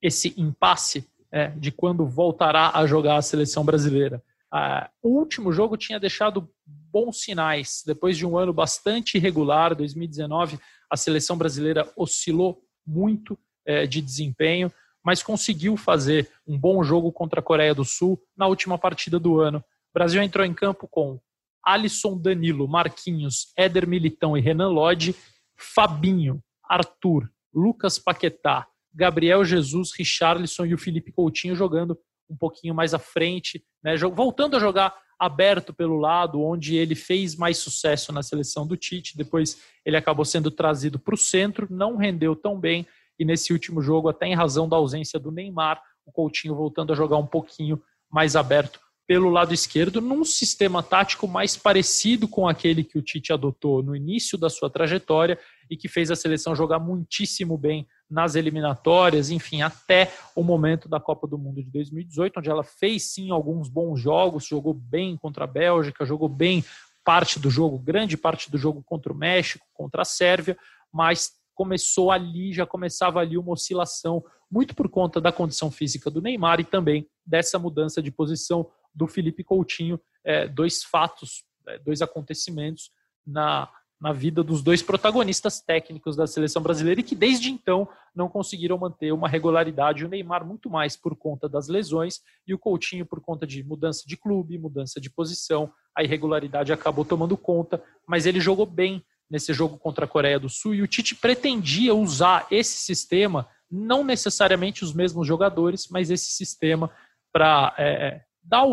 esse 0.00 0.34
impasse 0.36 1.08
é, 1.30 1.48
de 1.48 1.72
quando 1.72 2.06
voltará 2.06 2.70
a 2.74 2.86
jogar 2.86 3.16
a 3.16 3.22
seleção 3.22 3.64
brasileira. 3.64 4.22
Ah, 4.50 4.88
o 5.02 5.08
último 5.08 5.52
jogo 5.52 5.76
tinha 5.76 6.00
deixado 6.00 6.48
bons 6.64 7.20
sinais. 7.20 7.82
Depois 7.84 8.16
de 8.16 8.24
um 8.24 8.38
ano 8.38 8.52
bastante 8.52 9.16
irregular, 9.18 9.74
2019, 9.74 10.58
a 10.90 10.96
seleção 10.96 11.36
brasileira 11.36 11.90
oscilou 11.96 12.62
muito 12.86 13.38
é, 13.66 13.86
de 13.86 14.00
desempenho 14.00 14.72
mas 15.08 15.22
conseguiu 15.22 15.74
fazer 15.74 16.30
um 16.46 16.58
bom 16.58 16.84
jogo 16.84 17.10
contra 17.10 17.40
a 17.40 17.42
Coreia 17.42 17.74
do 17.74 17.82
Sul 17.82 18.20
na 18.36 18.46
última 18.46 18.76
partida 18.76 19.18
do 19.18 19.40
ano. 19.40 19.58
O 19.58 19.94
Brasil 19.94 20.22
entrou 20.22 20.44
em 20.44 20.52
campo 20.52 20.86
com 20.86 21.18
Alisson 21.64 22.16
Danilo, 22.16 22.68
Marquinhos, 22.68 23.52
Éder 23.56 23.86
Militão 23.86 24.36
e 24.36 24.40
Renan 24.40 24.68
Lodge, 24.68 25.14
Fabinho, 25.56 26.42
Arthur, 26.64 27.30
Lucas 27.52 27.98
Paquetá, 27.98 28.66
Gabriel 28.94 29.44
Jesus, 29.44 29.92
Richarlison 29.96 30.66
e 30.66 30.74
o 30.74 30.78
Felipe 30.78 31.12
Coutinho 31.12 31.54
jogando 31.54 31.98
um 32.28 32.36
pouquinho 32.36 32.74
mais 32.74 32.94
à 32.94 32.98
frente, 32.98 33.64
né, 33.82 33.96
voltando 33.96 34.56
a 34.56 34.60
jogar 34.60 34.94
aberto 35.18 35.72
pelo 35.74 35.96
lado, 35.96 36.40
onde 36.42 36.76
ele 36.76 36.94
fez 36.94 37.34
mais 37.34 37.58
sucesso 37.58 38.12
na 38.12 38.22
seleção 38.22 38.66
do 38.66 38.76
Tite. 38.76 39.16
Depois 39.16 39.60
ele 39.84 39.96
acabou 39.96 40.24
sendo 40.24 40.50
trazido 40.50 40.98
para 40.98 41.14
o 41.14 41.18
centro, 41.18 41.66
não 41.70 41.96
rendeu 41.96 42.36
tão 42.36 42.58
bem, 42.58 42.86
e 43.18 43.24
nesse 43.24 43.52
último 43.52 43.82
jogo, 43.82 44.08
até 44.08 44.26
em 44.26 44.34
razão 44.34 44.68
da 44.68 44.76
ausência 44.76 45.18
do 45.18 45.32
Neymar, 45.32 45.82
o 46.06 46.12
Coutinho 46.12 46.54
voltando 46.54 46.92
a 46.92 46.96
jogar 46.96 47.16
um 47.16 47.26
pouquinho 47.26 47.82
mais 48.08 48.36
aberto 48.36 48.80
pelo 49.08 49.30
lado 49.30 49.54
esquerdo, 49.54 50.02
num 50.02 50.22
sistema 50.22 50.82
tático 50.82 51.26
mais 51.26 51.56
parecido 51.56 52.28
com 52.28 52.46
aquele 52.46 52.84
que 52.84 52.98
o 52.98 53.02
Tite 53.02 53.32
adotou 53.32 53.82
no 53.82 53.96
início 53.96 54.36
da 54.36 54.50
sua 54.50 54.68
trajetória 54.68 55.38
e 55.70 55.78
que 55.78 55.88
fez 55.88 56.10
a 56.10 56.16
seleção 56.16 56.54
jogar 56.54 56.78
muitíssimo 56.78 57.56
bem 57.56 57.88
nas 58.08 58.34
eliminatórias, 58.34 59.30
enfim, 59.30 59.62
até 59.62 60.12
o 60.36 60.44
momento 60.44 60.90
da 60.90 61.00
Copa 61.00 61.26
do 61.26 61.38
Mundo 61.38 61.62
de 61.62 61.70
2018, 61.70 62.38
onde 62.38 62.50
ela 62.50 62.62
fez 62.62 63.14
sim 63.14 63.30
alguns 63.30 63.70
bons 63.70 63.98
jogos, 63.98 64.44
jogou 64.44 64.74
bem 64.74 65.16
contra 65.16 65.44
a 65.44 65.46
Bélgica, 65.46 66.04
jogou 66.04 66.28
bem 66.28 66.62
parte 67.02 67.40
do 67.40 67.48
jogo, 67.48 67.78
grande 67.78 68.14
parte 68.14 68.50
do 68.50 68.58
jogo 68.58 68.82
contra 68.84 69.10
o 69.10 69.16
México, 69.16 69.64
contra 69.72 70.02
a 70.02 70.04
Sérvia, 70.04 70.54
mas 70.92 71.30
começou 71.54 72.10
ali, 72.10 72.52
já 72.52 72.66
começava 72.66 73.20
ali 73.20 73.38
uma 73.38 73.52
oscilação, 73.52 74.22
muito 74.50 74.74
por 74.74 74.90
conta 74.90 75.18
da 75.18 75.32
condição 75.32 75.70
física 75.70 76.10
do 76.10 76.20
Neymar 76.20 76.60
e 76.60 76.64
também 76.64 77.08
dessa 77.26 77.58
mudança 77.58 78.02
de 78.02 78.10
posição 78.10 78.68
do 78.98 79.06
Felipe 79.06 79.44
Coutinho, 79.44 80.00
é, 80.24 80.48
dois 80.48 80.82
fatos, 80.82 81.44
é, 81.68 81.78
dois 81.78 82.02
acontecimentos 82.02 82.90
na, 83.24 83.70
na 84.00 84.12
vida 84.12 84.42
dos 84.42 84.60
dois 84.60 84.82
protagonistas 84.82 85.60
técnicos 85.60 86.16
da 86.16 86.26
seleção 86.26 86.60
brasileira 86.60 87.00
e 87.00 87.04
que 87.04 87.14
desde 87.14 87.48
então 87.48 87.88
não 88.12 88.28
conseguiram 88.28 88.76
manter 88.76 89.12
uma 89.12 89.28
regularidade. 89.28 90.04
O 90.04 90.08
Neymar 90.08 90.44
muito 90.44 90.68
mais 90.68 90.96
por 90.96 91.14
conta 91.14 91.48
das 91.48 91.68
lesões 91.68 92.20
e 92.44 92.52
o 92.52 92.58
Coutinho 92.58 93.06
por 93.06 93.20
conta 93.20 93.46
de 93.46 93.62
mudança 93.62 94.02
de 94.04 94.16
clube, 94.16 94.58
mudança 94.58 95.00
de 95.00 95.08
posição. 95.08 95.72
A 95.96 96.02
irregularidade 96.02 96.72
acabou 96.72 97.04
tomando 97.04 97.36
conta, 97.36 97.82
mas 98.04 98.26
ele 98.26 98.40
jogou 98.40 98.66
bem 98.66 99.04
nesse 99.30 99.52
jogo 99.52 99.78
contra 99.78 100.06
a 100.06 100.08
Coreia 100.08 100.40
do 100.40 100.48
Sul 100.48 100.74
e 100.74 100.82
o 100.82 100.88
Tite 100.88 101.14
pretendia 101.14 101.94
usar 101.94 102.48
esse 102.50 102.78
sistema, 102.78 103.48
não 103.70 104.02
necessariamente 104.02 104.82
os 104.82 104.92
mesmos 104.92 105.26
jogadores, 105.26 105.86
mas 105.88 106.10
esse 106.10 106.32
sistema 106.32 106.90
para 107.30 107.74
é, 107.78 108.22
dar 108.48 108.64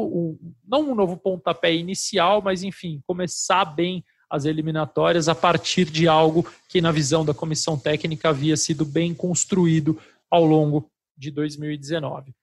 não 0.65 0.91
um 0.91 0.95
novo 0.95 1.17
pontapé 1.17 1.75
inicial, 1.75 2.41
mas 2.41 2.63
enfim, 2.63 3.01
começar 3.05 3.65
bem 3.65 4.03
as 4.29 4.45
eliminatórias 4.45 5.27
a 5.27 5.35
partir 5.35 5.85
de 5.85 6.07
algo 6.07 6.49
que, 6.69 6.81
na 6.81 6.91
visão 6.91 7.25
da 7.25 7.33
comissão 7.33 7.77
técnica, 7.77 8.29
havia 8.29 8.55
sido 8.55 8.85
bem 8.85 9.13
construído 9.13 9.99
ao 10.31 10.45
longo 10.45 10.89
de 11.17 11.29
2019. 11.29 12.33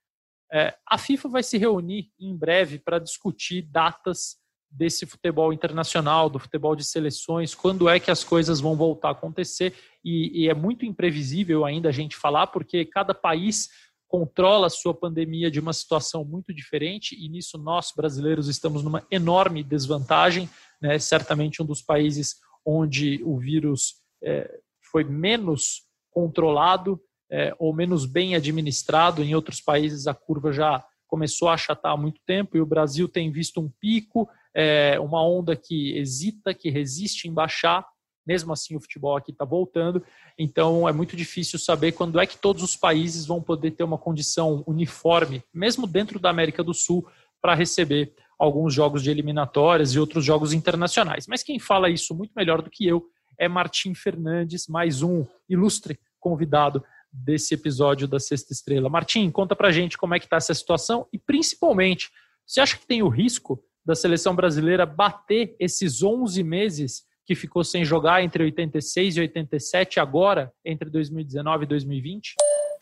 É, 0.52 0.74
a 0.86 0.98
FIFA 0.98 1.28
vai 1.28 1.42
se 1.42 1.56
reunir 1.56 2.10
em 2.20 2.36
breve 2.36 2.78
para 2.78 2.98
discutir 2.98 3.62
datas 3.62 4.36
desse 4.70 5.06
futebol 5.06 5.52
internacional, 5.52 6.30
do 6.30 6.38
futebol 6.38 6.76
de 6.76 6.84
seleções, 6.84 7.54
quando 7.54 7.88
é 7.88 7.98
que 7.98 8.10
as 8.10 8.22
coisas 8.22 8.60
vão 8.60 8.76
voltar 8.76 9.08
a 9.08 9.12
acontecer, 9.12 9.74
e, 10.04 10.44
e 10.44 10.48
é 10.48 10.54
muito 10.54 10.84
imprevisível 10.84 11.64
ainda 11.64 11.88
a 11.88 11.92
gente 11.92 12.16
falar, 12.16 12.46
porque 12.48 12.84
cada 12.84 13.14
país 13.14 13.70
controla 14.12 14.66
a 14.66 14.70
sua 14.70 14.92
pandemia 14.92 15.50
de 15.50 15.58
uma 15.58 15.72
situação 15.72 16.22
muito 16.22 16.52
diferente, 16.52 17.16
e 17.18 17.30
nisso 17.30 17.56
nós, 17.56 17.94
brasileiros, 17.96 18.46
estamos 18.46 18.84
numa 18.84 19.06
enorme 19.10 19.64
desvantagem, 19.64 20.50
né? 20.82 20.98
certamente 20.98 21.62
um 21.62 21.64
dos 21.64 21.80
países 21.80 22.34
onde 22.62 23.22
o 23.24 23.38
vírus 23.38 23.94
é, 24.22 24.60
foi 24.90 25.02
menos 25.02 25.86
controlado 26.10 27.00
é, 27.30 27.56
ou 27.58 27.74
menos 27.74 28.04
bem 28.04 28.34
administrado. 28.34 29.22
Em 29.22 29.34
outros 29.34 29.62
países 29.62 30.06
a 30.06 30.12
curva 30.12 30.52
já 30.52 30.84
começou 31.06 31.48
a 31.48 31.54
achatar 31.54 31.92
há 31.92 31.96
muito 31.96 32.20
tempo 32.26 32.54
e 32.54 32.60
o 32.60 32.66
Brasil 32.66 33.08
tem 33.08 33.32
visto 33.32 33.62
um 33.62 33.70
pico, 33.80 34.28
é, 34.54 35.00
uma 35.00 35.26
onda 35.26 35.56
que 35.56 35.96
hesita, 35.96 36.52
que 36.52 36.68
resiste 36.68 37.26
em 37.26 37.32
baixar. 37.32 37.82
Mesmo 38.26 38.52
assim, 38.52 38.76
o 38.76 38.80
futebol 38.80 39.16
aqui 39.16 39.32
está 39.32 39.44
voltando, 39.44 40.02
então 40.38 40.88
é 40.88 40.92
muito 40.92 41.16
difícil 41.16 41.58
saber 41.58 41.92
quando 41.92 42.20
é 42.20 42.26
que 42.26 42.38
todos 42.38 42.62
os 42.62 42.76
países 42.76 43.26
vão 43.26 43.42
poder 43.42 43.72
ter 43.72 43.84
uma 43.84 43.98
condição 43.98 44.62
uniforme, 44.66 45.42
mesmo 45.52 45.86
dentro 45.86 46.18
da 46.18 46.30
América 46.30 46.62
do 46.62 46.72
Sul, 46.72 47.06
para 47.40 47.54
receber 47.54 48.14
alguns 48.38 48.72
jogos 48.74 49.02
de 49.02 49.10
eliminatórias 49.10 49.92
e 49.92 50.00
outros 50.00 50.24
jogos 50.24 50.52
internacionais. 50.52 51.26
Mas 51.26 51.42
quem 51.42 51.58
fala 51.58 51.90
isso 51.90 52.14
muito 52.14 52.32
melhor 52.36 52.62
do 52.62 52.70
que 52.70 52.86
eu 52.86 53.04
é 53.38 53.48
Martim 53.48 53.94
Fernandes, 53.94 54.66
mais 54.68 55.02
um 55.02 55.24
ilustre 55.48 55.98
convidado 56.20 56.82
desse 57.12 57.54
episódio 57.54 58.08
da 58.08 58.18
Sexta 58.18 58.52
Estrela. 58.52 58.88
Martim, 58.88 59.30
conta 59.30 59.54
pra 59.54 59.70
gente 59.70 59.98
como 59.98 60.14
é 60.14 60.18
que 60.18 60.26
está 60.26 60.36
essa 60.36 60.54
situação 60.54 61.06
e 61.12 61.18
principalmente, 61.18 62.10
você 62.46 62.60
acha 62.60 62.76
que 62.76 62.86
tem 62.86 63.02
o 63.02 63.08
risco 63.08 63.62
da 63.84 63.94
seleção 63.94 64.34
brasileira 64.34 64.86
bater 64.86 65.54
esses 65.58 66.02
11 66.02 66.42
meses 66.42 67.04
que 67.24 67.34
ficou 67.34 67.62
sem 67.62 67.84
jogar 67.84 68.22
entre 68.22 68.42
86 68.44 69.16
e 69.16 69.20
87 69.20 70.00
agora, 70.00 70.52
entre 70.64 70.90
2019 70.90 71.64
e 71.64 71.68
2020? 71.68 72.34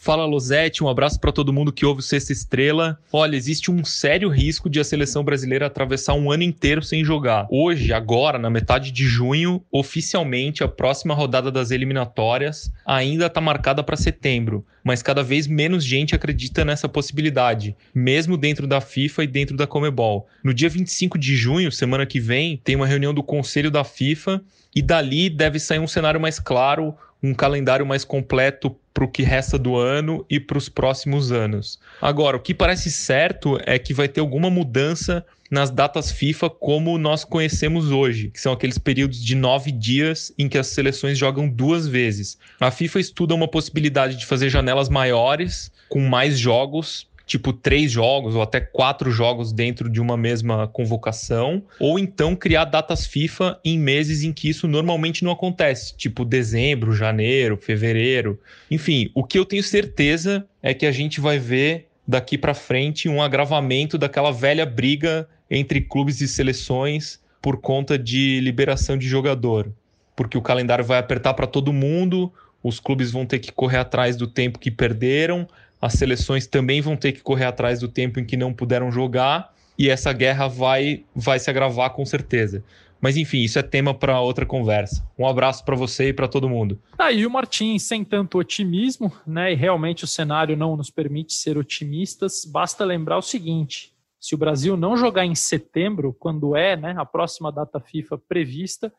Fala 0.02 0.24
Losete, 0.24 0.82
um 0.82 0.88
abraço 0.88 1.20
para 1.20 1.30
todo 1.30 1.52
mundo 1.52 1.70
que 1.70 1.84
ouve 1.84 2.00
o 2.00 2.02
Sexta 2.02 2.32
Estrela. 2.32 2.98
Olha, 3.12 3.36
existe 3.36 3.70
um 3.70 3.84
sério 3.84 4.30
risco 4.30 4.70
de 4.70 4.80
a 4.80 4.84
seleção 4.84 5.22
brasileira 5.22 5.66
atravessar 5.66 6.14
um 6.14 6.32
ano 6.32 6.42
inteiro 6.42 6.82
sem 6.82 7.04
jogar. 7.04 7.46
Hoje, 7.50 7.92
agora, 7.92 8.38
na 8.38 8.48
metade 8.48 8.92
de 8.92 9.04
junho, 9.04 9.62
oficialmente 9.70 10.64
a 10.64 10.68
próxima 10.68 11.12
rodada 11.12 11.52
das 11.52 11.70
eliminatórias 11.70 12.72
ainda 12.86 13.26
está 13.26 13.42
marcada 13.42 13.82
para 13.84 13.94
setembro, 13.94 14.64
mas 14.82 15.02
cada 15.02 15.22
vez 15.22 15.46
menos 15.46 15.84
gente 15.84 16.14
acredita 16.14 16.64
nessa 16.64 16.88
possibilidade, 16.88 17.76
mesmo 17.94 18.38
dentro 18.38 18.66
da 18.66 18.80
FIFA 18.80 19.24
e 19.24 19.26
dentro 19.26 19.54
da 19.54 19.66
Comebol. 19.66 20.26
No 20.42 20.54
dia 20.54 20.70
25 20.70 21.18
de 21.18 21.36
junho, 21.36 21.70
semana 21.70 22.06
que 22.06 22.18
vem, 22.18 22.56
tem 22.56 22.74
uma 22.74 22.86
reunião 22.86 23.12
do 23.12 23.22
Conselho 23.22 23.70
da 23.70 23.84
FIFA 23.84 24.42
e 24.74 24.80
dali 24.80 25.28
deve 25.28 25.58
sair 25.58 25.78
um 25.78 25.86
cenário 25.86 26.20
mais 26.20 26.38
claro 26.38 26.94
um 27.22 27.34
calendário 27.34 27.84
mais 27.86 28.04
completo 28.04 28.74
para 28.92 29.04
o 29.04 29.08
que 29.08 29.22
resta 29.22 29.58
do 29.58 29.76
ano 29.76 30.24
e 30.28 30.40
para 30.40 30.58
os 30.58 30.68
próximos 30.68 31.30
anos. 31.32 31.78
Agora, 32.00 32.36
o 32.36 32.40
que 32.40 32.54
parece 32.54 32.90
certo 32.90 33.58
é 33.64 33.78
que 33.78 33.94
vai 33.94 34.08
ter 34.08 34.20
alguma 34.20 34.50
mudança 34.50 35.24
nas 35.50 35.70
datas 35.70 36.12
FIFA 36.12 36.48
como 36.48 36.96
nós 36.96 37.24
conhecemos 37.24 37.90
hoje, 37.90 38.30
que 38.30 38.40
são 38.40 38.52
aqueles 38.52 38.78
períodos 38.78 39.22
de 39.22 39.34
nove 39.34 39.72
dias 39.72 40.32
em 40.38 40.48
que 40.48 40.56
as 40.56 40.68
seleções 40.68 41.18
jogam 41.18 41.48
duas 41.48 41.88
vezes. 41.88 42.38
A 42.60 42.70
FIFA 42.70 43.00
estuda 43.00 43.34
uma 43.34 43.48
possibilidade 43.48 44.16
de 44.16 44.26
fazer 44.26 44.48
janelas 44.48 44.88
maiores, 44.88 45.72
com 45.88 46.00
mais 46.00 46.38
jogos, 46.38 47.08
tipo 47.30 47.52
três 47.52 47.92
jogos 47.92 48.34
ou 48.34 48.42
até 48.42 48.60
quatro 48.60 49.08
jogos 49.12 49.52
dentro 49.52 49.88
de 49.88 50.00
uma 50.00 50.16
mesma 50.16 50.66
convocação, 50.66 51.62
ou 51.78 51.96
então 51.96 52.34
criar 52.34 52.64
datas 52.64 53.06
FIFA 53.06 53.56
em 53.64 53.78
meses 53.78 54.24
em 54.24 54.32
que 54.32 54.48
isso 54.48 54.66
normalmente 54.66 55.22
não 55.22 55.30
acontece, 55.30 55.96
tipo 55.96 56.24
dezembro, 56.24 56.92
janeiro, 56.92 57.56
fevereiro. 57.56 58.36
Enfim, 58.68 59.12
o 59.14 59.22
que 59.22 59.38
eu 59.38 59.44
tenho 59.44 59.62
certeza 59.62 60.44
é 60.60 60.74
que 60.74 60.84
a 60.84 60.90
gente 60.90 61.20
vai 61.20 61.38
ver 61.38 61.86
daqui 62.04 62.36
para 62.36 62.52
frente 62.52 63.08
um 63.08 63.22
agravamento 63.22 63.96
daquela 63.96 64.32
velha 64.32 64.66
briga 64.66 65.28
entre 65.48 65.80
clubes 65.80 66.20
e 66.20 66.26
seleções 66.26 67.20
por 67.40 67.60
conta 67.60 67.96
de 67.96 68.40
liberação 68.40 68.98
de 68.98 69.06
jogador, 69.06 69.72
porque 70.16 70.36
o 70.36 70.42
calendário 70.42 70.84
vai 70.84 70.98
apertar 70.98 71.34
para 71.34 71.46
todo 71.46 71.72
mundo, 71.72 72.32
os 72.60 72.80
clubes 72.80 73.12
vão 73.12 73.24
ter 73.24 73.38
que 73.38 73.52
correr 73.52 73.78
atrás 73.78 74.16
do 74.16 74.26
tempo 74.26 74.58
que 74.58 74.70
perderam, 74.70 75.46
as 75.80 75.94
seleções 75.94 76.46
também 76.46 76.80
vão 76.80 76.96
ter 76.96 77.12
que 77.12 77.22
correr 77.22 77.46
atrás 77.46 77.80
do 77.80 77.88
tempo 77.88 78.20
em 78.20 78.24
que 78.24 78.36
não 78.36 78.52
puderam 78.52 78.92
jogar 78.92 79.54
e 79.78 79.88
essa 79.88 80.12
guerra 80.12 80.46
vai, 80.46 81.04
vai 81.14 81.38
se 81.38 81.48
agravar 81.48 81.90
com 81.90 82.04
certeza. 82.04 82.62
Mas 83.00 83.16
enfim, 83.16 83.38
isso 83.38 83.58
é 83.58 83.62
tema 83.62 83.94
para 83.94 84.20
outra 84.20 84.44
conversa. 84.44 85.02
Um 85.18 85.26
abraço 85.26 85.64
para 85.64 85.74
você 85.74 86.08
e 86.08 86.12
para 86.12 86.28
todo 86.28 86.50
mundo. 86.50 86.78
Aí 86.98 87.24
o 87.24 87.30
Martins, 87.30 87.84
sem 87.84 88.04
tanto 88.04 88.36
otimismo, 88.36 89.10
né? 89.26 89.52
E 89.52 89.56
realmente 89.56 90.04
o 90.04 90.06
cenário 90.06 90.54
não 90.54 90.76
nos 90.76 90.90
permite 90.90 91.32
ser 91.32 91.56
otimistas. 91.56 92.44
Basta 92.44 92.84
lembrar 92.84 93.16
o 93.16 93.22
seguinte: 93.22 93.94
se 94.20 94.34
o 94.34 94.38
Brasil 94.38 94.76
não 94.76 94.98
jogar 94.98 95.24
em 95.24 95.34
setembro, 95.34 96.12
quando 96.12 96.54
é 96.54 96.76
né, 96.76 96.94
a 96.98 97.06
próxima 97.06 97.50
data 97.50 97.80
FIFA 97.80 98.18
prevista, 98.18 98.92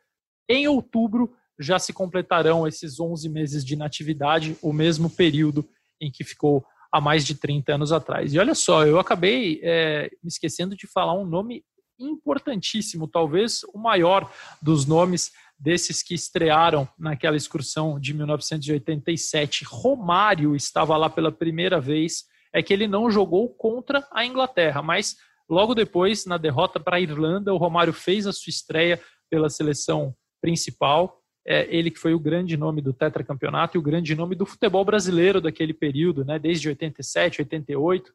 em 0.48 0.66
outubro 0.66 1.32
já 1.56 1.78
se 1.78 1.92
completarão 1.92 2.66
esses 2.66 2.98
11 2.98 3.28
meses 3.28 3.64
de 3.64 3.74
inatividade, 3.74 4.56
o 4.60 4.72
mesmo 4.72 5.08
período 5.08 5.64
em 6.02 6.10
que 6.10 6.24
ficou 6.24 6.64
há 6.90 7.00
mais 7.00 7.24
de 7.24 7.36
30 7.36 7.74
anos 7.74 7.92
atrás. 7.92 8.34
E 8.34 8.38
olha 8.38 8.54
só, 8.54 8.84
eu 8.84 8.98
acabei 8.98 9.60
é, 9.62 10.10
me 10.22 10.28
esquecendo 10.28 10.76
de 10.76 10.86
falar 10.86 11.14
um 11.14 11.24
nome 11.24 11.64
importantíssimo, 11.98 13.06
talvez 13.06 13.62
o 13.72 13.78
maior 13.78 14.30
dos 14.60 14.84
nomes 14.84 15.30
desses 15.58 16.02
que 16.02 16.12
estrearam 16.12 16.88
naquela 16.98 17.36
excursão 17.36 17.98
de 17.98 18.12
1987. 18.12 19.64
Romário 19.64 20.56
estava 20.56 20.96
lá 20.96 21.08
pela 21.08 21.30
primeira 21.30 21.80
vez, 21.80 22.24
é 22.52 22.62
que 22.62 22.72
ele 22.72 22.88
não 22.88 23.10
jogou 23.10 23.48
contra 23.48 24.06
a 24.10 24.26
Inglaterra, 24.26 24.82
mas 24.82 25.16
logo 25.48 25.74
depois, 25.74 26.26
na 26.26 26.36
derrota 26.36 26.80
para 26.80 26.96
a 26.96 27.00
Irlanda, 27.00 27.54
o 27.54 27.58
Romário 27.58 27.92
fez 27.92 28.26
a 28.26 28.32
sua 28.32 28.50
estreia 28.50 29.00
pela 29.30 29.48
seleção 29.48 30.14
principal 30.40 31.21
é, 31.46 31.66
ele 31.74 31.90
que 31.90 31.98
foi 31.98 32.14
o 32.14 32.20
grande 32.20 32.56
nome 32.56 32.80
do 32.80 32.92
tetracampeonato 32.92 33.76
e 33.76 33.78
o 33.78 33.82
grande 33.82 34.14
nome 34.14 34.34
do 34.34 34.46
futebol 34.46 34.84
brasileiro 34.84 35.40
daquele 35.40 35.74
período, 35.74 36.24
né, 36.24 36.38
desde 36.38 36.68
87, 36.68 37.42
88. 37.42 38.12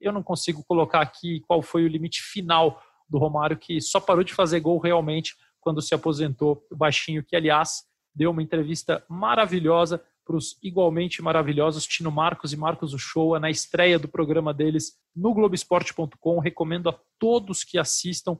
Eu 0.00 0.12
não 0.12 0.22
consigo 0.22 0.64
colocar 0.64 1.00
aqui 1.00 1.40
qual 1.46 1.62
foi 1.62 1.84
o 1.84 1.88
limite 1.88 2.22
final 2.22 2.82
do 3.08 3.18
Romário, 3.18 3.58
que 3.58 3.80
só 3.80 4.00
parou 4.00 4.24
de 4.24 4.32
fazer 4.32 4.60
gol 4.60 4.78
realmente 4.78 5.36
quando 5.60 5.82
se 5.82 5.94
aposentou 5.94 6.66
o 6.70 6.76
baixinho, 6.76 7.22
que 7.22 7.36
aliás 7.36 7.84
deu 8.14 8.30
uma 8.30 8.42
entrevista 8.42 9.04
maravilhosa 9.08 10.02
para 10.24 10.36
os 10.36 10.56
igualmente 10.62 11.20
maravilhosos 11.20 11.86
Tino 11.86 12.10
Marcos 12.10 12.52
e 12.52 12.56
Marcos 12.56 12.94
Uchoa 12.94 13.40
na 13.40 13.50
estreia 13.50 13.98
do 13.98 14.08
programa 14.08 14.54
deles 14.54 14.96
no 15.14 15.34
Globoesporte.com. 15.34 16.38
Recomendo 16.38 16.88
a 16.88 16.98
todos 17.18 17.64
que 17.64 17.78
assistam 17.78 18.38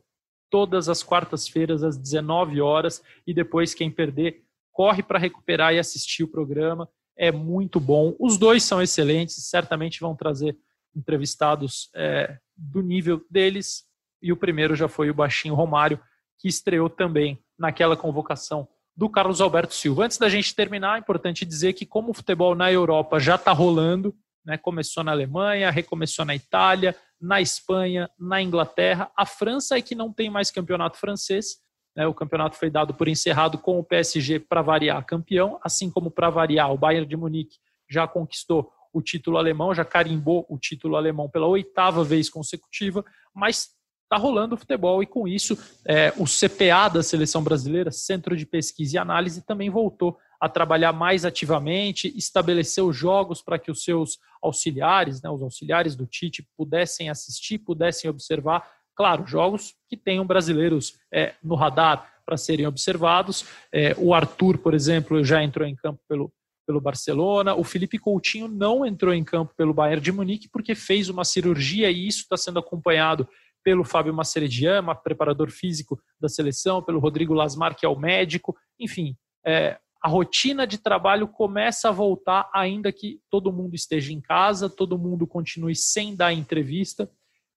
todas 0.52 0.90
as 0.90 1.02
quartas-feiras 1.02 1.82
às 1.82 1.96
19 1.96 2.60
horas 2.60 3.02
e 3.26 3.32
depois 3.32 3.72
quem 3.72 3.90
perder 3.90 4.44
corre 4.70 5.02
para 5.02 5.18
recuperar 5.18 5.72
e 5.72 5.78
assistir 5.78 6.22
o 6.22 6.28
programa. 6.28 6.86
É 7.16 7.32
muito 7.32 7.80
bom. 7.80 8.14
Os 8.20 8.36
dois 8.36 8.62
são 8.62 8.80
excelentes, 8.82 9.48
certamente 9.48 9.98
vão 9.98 10.14
trazer 10.14 10.54
entrevistados 10.94 11.88
é, 11.94 12.36
do 12.54 12.82
nível 12.82 13.24
deles. 13.30 13.84
E 14.20 14.30
o 14.30 14.36
primeiro 14.36 14.76
já 14.76 14.88
foi 14.88 15.08
o 15.08 15.14
Baixinho 15.14 15.54
Romário, 15.54 15.98
que 16.38 16.48
estreou 16.48 16.90
também 16.90 17.42
naquela 17.58 17.96
convocação 17.96 18.68
do 18.94 19.08
Carlos 19.08 19.40
Alberto 19.40 19.72
Silva. 19.72 20.04
Antes 20.04 20.18
da 20.18 20.28
gente 20.28 20.54
terminar, 20.54 20.96
é 20.96 21.00
importante 21.00 21.46
dizer 21.46 21.72
que, 21.72 21.86
como 21.86 22.10
o 22.10 22.14
futebol 22.14 22.54
na 22.54 22.70
Europa 22.70 23.18
já 23.18 23.36
está 23.36 23.52
rolando, 23.52 24.14
né, 24.44 24.56
começou 24.56 25.04
na 25.04 25.12
Alemanha, 25.12 25.70
recomeçou 25.70 26.24
na 26.24 26.34
Itália, 26.34 26.96
na 27.20 27.40
Espanha, 27.40 28.10
na 28.18 28.42
Inglaterra, 28.42 29.10
a 29.16 29.24
França 29.24 29.78
é 29.78 29.82
que 29.82 29.94
não 29.94 30.12
tem 30.12 30.28
mais 30.28 30.50
campeonato 30.50 30.98
francês. 30.98 31.58
Né, 31.94 32.06
o 32.06 32.14
campeonato 32.14 32.56
foi 32.56 32.70
dado 32.70 32.94
por 32.94 33.06
encerrado 33.06 33.58
com 33.58 33.78
o 33.78 33.84
PSG 33.84 34.40
para 34.40 34.62
variar 34.62 35.04
campeão, 35.04 35.58
assim 35.62 35.90
como 35.90 36.10
para 36.10 36.30
variar 36.30 36.72
o 36.72 36.78
Bayern 36.78 37.06
de 37.06 37.16
Munique 37.16 37.58
já 37.92 38.08
conquistou 38.08 38.72
o 38.92 39.02
título 39.02 39.36
alemão, 39.36 39.74
já 39.74 39.84
carimbou 39.84 40.46
o 40.48 40.58
título 40.58 40.96
alemão 40.96 41.28
pela 41.28 41.46
oitava 41.46 42.02
vez 42.02 42.28
consecutiva, 42.28 43.04
mas 43.34 43.70
está 44.04 44.16
rolando 44.16 44.54
o 44.54 44.58
futebol 44.58 45.02
e 45.02 45.06
com 45.06 45.26
isso 45.28 45.56
é, 45.86 46.12
o 46.16 46.24
CPA 46.24 46.88
da 46.88 47.02
seleção 47.02 47.42
brasileira, 47.42 47.90
Centro 47.90 48.36
de 48.36 48.44
Pesquisa 48.44 48.96
e 48.96 48.98
Análise, 48.98 49.46
também 49.46 49.70
voltou 49.70 50.18
a 50.42 50.48
trabalhar 50.48 50.92
mais 50.92 51.24
ativamente, 51.24 52.12
estabeleceu 52.18 52.92
jogos 52.92 53.40
para 53.40 53.60
que 53.60 53.70
os 53.70 53.84
seus 53.84 54.18
auxiliares, 54.42 55.22
né, 55.22 55.30
os 55.30 55.40
auxiliares 55.40 55.94
do 55.94 56.04
Tite, 56.04 56.44
pudessem 56.56 57.08
assistir, 57.08 57.58
pudessem 57.58 58.10
observar, 58.10 58.68
claro, 58.96 59.24
jogos 59.24 59.76
que 59.88 59.96
tenham 59.96 60.26
brasileiros 60.26 60.98
é, 61.14 61.36
no 61.40 61.54
radar 61.54 62.12
para 62.26 62.36
serem 62.36 62.66
observados. 62.66 63.44
É, 63.72 63.94
o 63.96 64.12
Arthur, 64.12 64.58
por 64.58 64.74
exemplo, 64.74 65.22
já 65.22 65.40
entrou 65.44 65.64
em 65.64 65.76
campo 65.76 66.00
pelo, 66.08 66.32
pelo 66.66 66.80
Barcelona. 66.80 67.54
O 67.54 67.62
Felipe 67.62 67.96
Coutinho 67.96 68.48
não 68.48 68.84
entrou 68.84 69.14
em 69.14 69.22
campo 69.22 69.54
pelo 69.56 69.72
Bayern 69.72 70.02
de 70.02 70.10
Munique 70.10 70.48
porque 70.48 70.74
fez 70.74 71.08
uma 71.08 71.24
cirurgia 71.24 71.88
e 71.88 72.08
isso 72.08 72.22
está 72.22 72.36
sendo 72.36 72.58
acompanhado 72.58 73.28
pelo 73.62 73.84
Fábio 73.84 74.12
Macerediama, 74.12 74.92
preparador 74.92 75.52
físico 75.52 76.02
da 76.20 76.28
seleção, 76.28 76.82
pelo 76.82 76.98
Rodrigo 76.98 77.32
Lasmar, 77.32 77.76
que 77.76 77.86
é 77.86 77.88
o 77.88 77.96
médico. 77.96 78.56
Enfim, 78.76 79.16
é, 79.46 79.78
a 80.02 80.08
rotina 80.08 80.66
de 80.66 80.78
trabalho 80.78 81.28
começa 81.28 81.88
a 81.88 81.92
voltar, 81.92 82.50
ainda 82.52 82.90
que 82.90 83.20
todo 83.30 83.52
mundo 83.52 83.74
esteja 83.74 84.12
em 84.12 84.20
casa, 84.20 84.68
todo 84.68 84.98
mundo 84.98 85.26
continue 85.26 85.76
sem 85.76 86.16
dar 86.16 86.32
entrevista. 86.32 87.08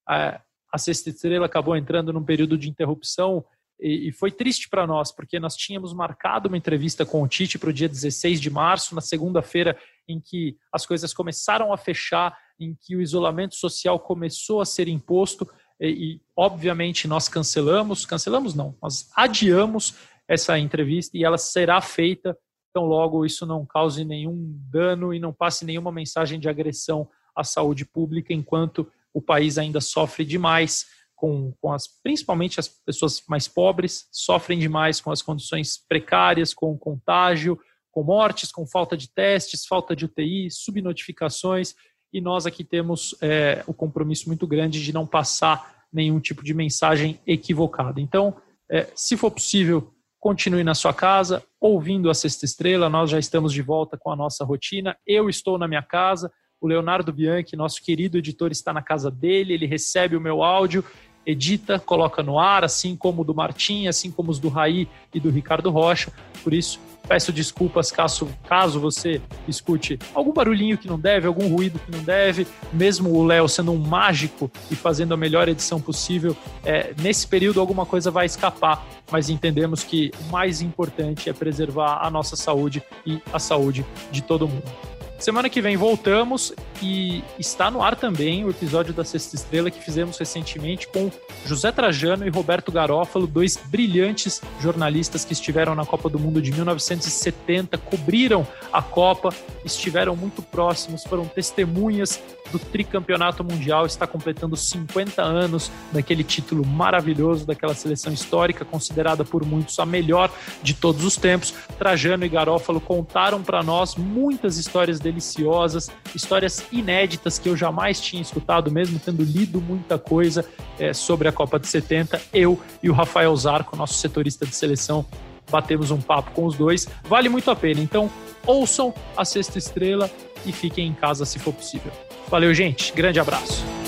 É, 0.08 0.40
a 0.72 0.78
Sexta 0.78 1.10
Estrela 1.10 1.48
acabou 1.48 1.76
entrando 1.76 2.14
num 2.14 2.24
período 2.24 2.58
de 2.58 2.70
interrupção 2.70 3.44
e, 3.80 4.12
foi 4.12 4.32
triste 4.32 4.70
para 4.70 4.88
nós, 4.88 5.12
porque 5.12 5.40
nós 5.40 5.56
tínhamos 5.56 5.94
marcado 5.94 6.48
uma 6.48 6.58
entrevista 6.58 7.06
com 7.06 7.22
o 7.22 7.28
Tite 7.28 7.60
para 7.60 7.70
o 7.70 7.74
dia 7.74 7.90
16 7.90 8.40
de 8.40 8.50
março, 8.50 8.96
na 8.96 9.02
segunda-feira, 9.02 9.78
em 10.08 10.20
que 10.20 10.56
as 10.72 10.86
coisas 10.86 11.14
começaram 11.14 11.74
a 11.74 11.78
fechar, 11.78 12.38
em 12.60 12.78
que 12.80 12.96
o 12.96 13.02
isolamento 13.02 13.56
social 13.56 14.00
começou 14.00 14.62
a 14.62 14.66
ser 14.66 14.88
imposto 14.88 15.50
e, 15.80 15.88
e, 15.88 16.22
obviamente 16.36 17.06
nós 17.08 17.28
cancelamos, 17.28 18.06
cancelamos 18.06 18.54
não, 18.54 18.78
nós 18.82 19.10
adiamos 19.14 19.96
essa 20.28 20.58
entrevista 20.58 21.18
e 21.18 21.24
ela 21.24 21.38
será 21.38 21.80
feita 21.82 22.38
então 22.70 22.86
logo 22.86 23.26
isso 23.26 23.46
não 23.46 23.66
cause 23.66 24.04
nenhum 24.04 24.54
dano 24.70 25.14
e 25.14 25.20
não 25.20 25.32
passe 25.32 25.64
nenhuma 25.64 25.92
mensagem 25.92 26.40
de 26.40 26.50
agressão 26.50 27.08
à 27.36 27.44
saúde 27.44 27.86
pública 27.86 28.34
enquanto 28.34 28.92
o 29.14 29.22
país 29.22 29.58
ainda 29.58 29.80
sofre 29.80 30.26
demais 30.26 30.86
com, 31.16 31.54
com 31.62 31.72
as 31.72 31.88
principalmente 31.88 32.60
as 32.60 32.68
pessoas 32.68 33.24
mais 33.30 33.48
pobres 33.48 34.08
sofrem 34.12 34.60
demais 34.60 35.00
com 35.00 35.10
as 35.10 35.22
condições 35.22 35.78
precárias, 35.88 36.54
com 36.54 36.74
o 36.74 36.78
contágio, 36.78 37.58
com 37.92 38.04
mortes, 38.04 38.52
com 38.52 38.68
falta 38.68 38.98
de 38.98 39.10
testes, 39.10 39.66
falta 39.66 39.96
de 39.96 40.04
UTI, 40.04 40.52
subnotificações 40.52 41.74
e 42.12 42.20
nós 42.20 42.46
aqui 42.46 42.64
temos 42.64 43.16
é, 43.22 43.64
o 43.68 43.74
compromisso 43.74 44.28
muito 44.28 44.46
grande 44.46 44.84
de 44.84 44.94
não 44.94 45.08
passar 45.08 45.86
nenhum 45.92 46.20
tipo 46.20 46.44
de 46.44 46.54
mensagem 46.54 47.20
equivocada. 47.26 48.02
Então, 48.02 48.36
é, 48.70 48.90
se 48.96 49.16
for 49.16 49.32
possível, 49.32 49.95
continue 50.26 50.64
na 50.64 50.74
sua 50.74 50.92
casa, 50.92 51.44
ouvindo 51.62 52.10
a 52.10 52.14
Sexta 52.16 52.46
Estrela. 52.46 52.90
Nós 52.90 53.12
já 53.12 53.20
estamos 53.20 53.54
de 53.54 53.62
volta 53.62 53.96
com 53.96 54.12
a 54.12 54.16
nossa 54.16 54.44
rotina. 54.44 54.98
Eu 55.06 55.30
estou 55.30 55.56
na 55.60 55.68
minha 55.68 55.84
casa. 55.84 56.32
O 56.60 56.66
Leonardo 56.66 57.14
Bianchi, 57.14 57.56
nosso 57.56 57.80
querido 57.80 58.18
editor, 58.18 58.52
está 58.52 58.74
na 58.74 58.82
casa 58.82 59.12
dele. 59.12 59.54
Ele 59.54 59.68
recebe 59.68 60.16
o 60.16 60.20
meu 60.20 60.42
áudio, 60.42 60.84
edita, 61.26 61.80
coloca 61.80 62.22
no 62.22 62.40
ar, 62.40 62.64
assim 62.64 62.96
como 62.96 63.22
o 63.22 63.26
do 63.26 63.34
Martim, 63.34 63.88
assim 63.88 64.12
como 64.12 64.32
os 64.32 64.40
do 64.40 64.50
Raí 64.50 64.88
e 65.14 65.20
do 65.20 65.30
Ricardo 65.30 65.70
Rocha. 65.70 66.12
Por 66.44 66.54
isso, 66.54 66.80
Peço 67.08 67.32
desculpas 67.32 67.92
caso, 67.92 68.28
caso 68.48 68.80
você 68.80 69.22
escute 69.48 70.00
algum 70.14 70.34
barulhinho 70.34 70.78
que 70.78 70.88
não 70.88 71.00
deve, 71.00 71.28
algum 71.28 71.48
ruído 71.48 71.80
que 71.80 71.92
não 71.92 72.04
deve, 72.04 72.48
mesmo 72.74 73.12
o 73.12 73.24
Léo 73.24 73.48
sendo 73.48 73.72
um 73.72 73.78
mágico 73.78 74.50
e 74.72 74.76
fazendo 74.76 75.14
a 75.14 75.18
melhor 75.18 75.48
edição 75.48 75.80
possível, 75.80 76.36
é, 76.64 76.94
nesse 77.00 77.28
período 77.28 77.60
alguma 77.60 77.86
coisa 77.86 78.10
vai 78.10 78.26
escapar, 78.26 78.86
mas 79.12 79.30
entendemos 79.30 79.84
que 79.84 80.12
o 80.28 80.32
mais 80.32 80.62
importante 80.62 81.30
é 81.30 81.34
preservar 81.34 82.00
a 82.02 82.10
nossa 82.10 82.36
saúde 82.36 82.82
e 83.06 83.22
a 83.32 83.38
saúde 83.38 83.86
de 84.12 84.24
todo 84.24 84.48
mundo. 84.48 84.95
Semana 85.18 85.50
que 85.50 85.62
vem 85.62 85.78
voltamos 85.78 86.54
e 86.82 87.24
está 87.40 87.72
no 87.72 87.82
ar 87.82 87.96
também 87.96 88.44
o 88.44 88.50
episódio 88.50 88.94
da 88.94 89.04
Sexta 89.04 89.36
Estrela 89.36 89.72
que 89.72 89.82
fizemos 89.82 90.18
recentemente 90.18 90.88
com 90.88 91.10
José 91.46 91.72
Trajano 91.72 92.28
e 92.28 92.30
Roberto 92.30 92.72
Garófalo, 92.72 93.26
dois 93.26 93.56
brilhantes 93.56 94.42
jornalistas 94.60 95.24
que 95.24 95.32
estiveram 95.32 95.74
na 95.74 95.86
Copa 95.86 96.10
do 96.10 96.20
Mundo 96.20 96.42
de 96.42 96.52
1970, 96.52 97.78
cobriram 97.78 98.46
a 98.74 98.82
Copa, 98.82 99.30
estiveram 99.64 100.16
muito 100.16 100.42
próximos, 100.42 101.04
foram 101.04 101.26
testemunhas 101.26 102.22
do 102.52 102.60
tricampeonato 102.60 103.44
mundial, 103.44 103.86
está 103.86 104.06
completando 104.06 104.56
50 104.56 105.22
anos 105.22 105.72
daquele 105.92 106.24
título 106.24 106.66
maravilhoso, 106.66 107.46
daquela 107.46 107.74
seleção 107.74 108.14
histórica, 108.14 108.64
considerada 108.64 109.24
por 109.24 109.46
muitos 109.46 109.80
a 109.80 109.86
melhor 109.86 110.32
de 110.62 110.74
todos 110.74 111.04
os 111.04 111.16
tempos. 111.16 111.54
Trajano 111.78 112.26
e 112.26 112.30
Garófalo 112.30 112.80
contaram 112.80 113.42
para 113.42 113.64
nós 113.64 113.96
muitas 113.96 114.58
histórias 114.58 115.00
deliciosas, 115.06 115.92
histórias 116.16 116.66
inéditas 116.72 117.38
que 117.38 117.48
eu 117.48 117.56
jamais 117.56 118.02
tinha 118.02 118.22
escutado, 118.22 118.72
mesmo 118.72 119.00
tendo 119.00 119.24
lido 119.24 119.62
muita 119.62 120.00
coisa 120.00 120.44
é, 120.80 120.94
sobre 120.94 121.28
a 121.28 121.32
Copa 121.32 121.60
de 121.60 121.68
70. 121.68 122.20
Eu 122.34 122.60
e 122.82 122.90
o 122.90 122.94
Rafael 122.94 123.36
Zarco, 123.36 123.78
nosso 123.78 123.94
setorista 123.94 124.46
de 124.46 124.56
seleção, 124.56 125.06
batemos 125.50 125.92
um 125.92 126.02
papo 126.02 126.32
com 126.32 126.46
os 126.46 126.56
dois. 126.56 126.88
Vale 127.08 127.30
muito 127.30 127.52
a 127.52 127.56
pena. 127.56 127.80
Então, 127.80 128.10
ouçam 128.46 128.94
a 129.16 129.24
Sexta 129.24 129.60
Estrela 129.60 130.10
e 130.44 130.52
fiquem 130.52 130.88
em 130.88 130.94
casa 130.94 131.24
se 131.24 131.38
for 131.38 131.54
possível. 131.54 131.92
Valeu, 132.28 132.54
gente. 132.54 132.92
Grande 132.92 133.20
abraço. 133.20 133.85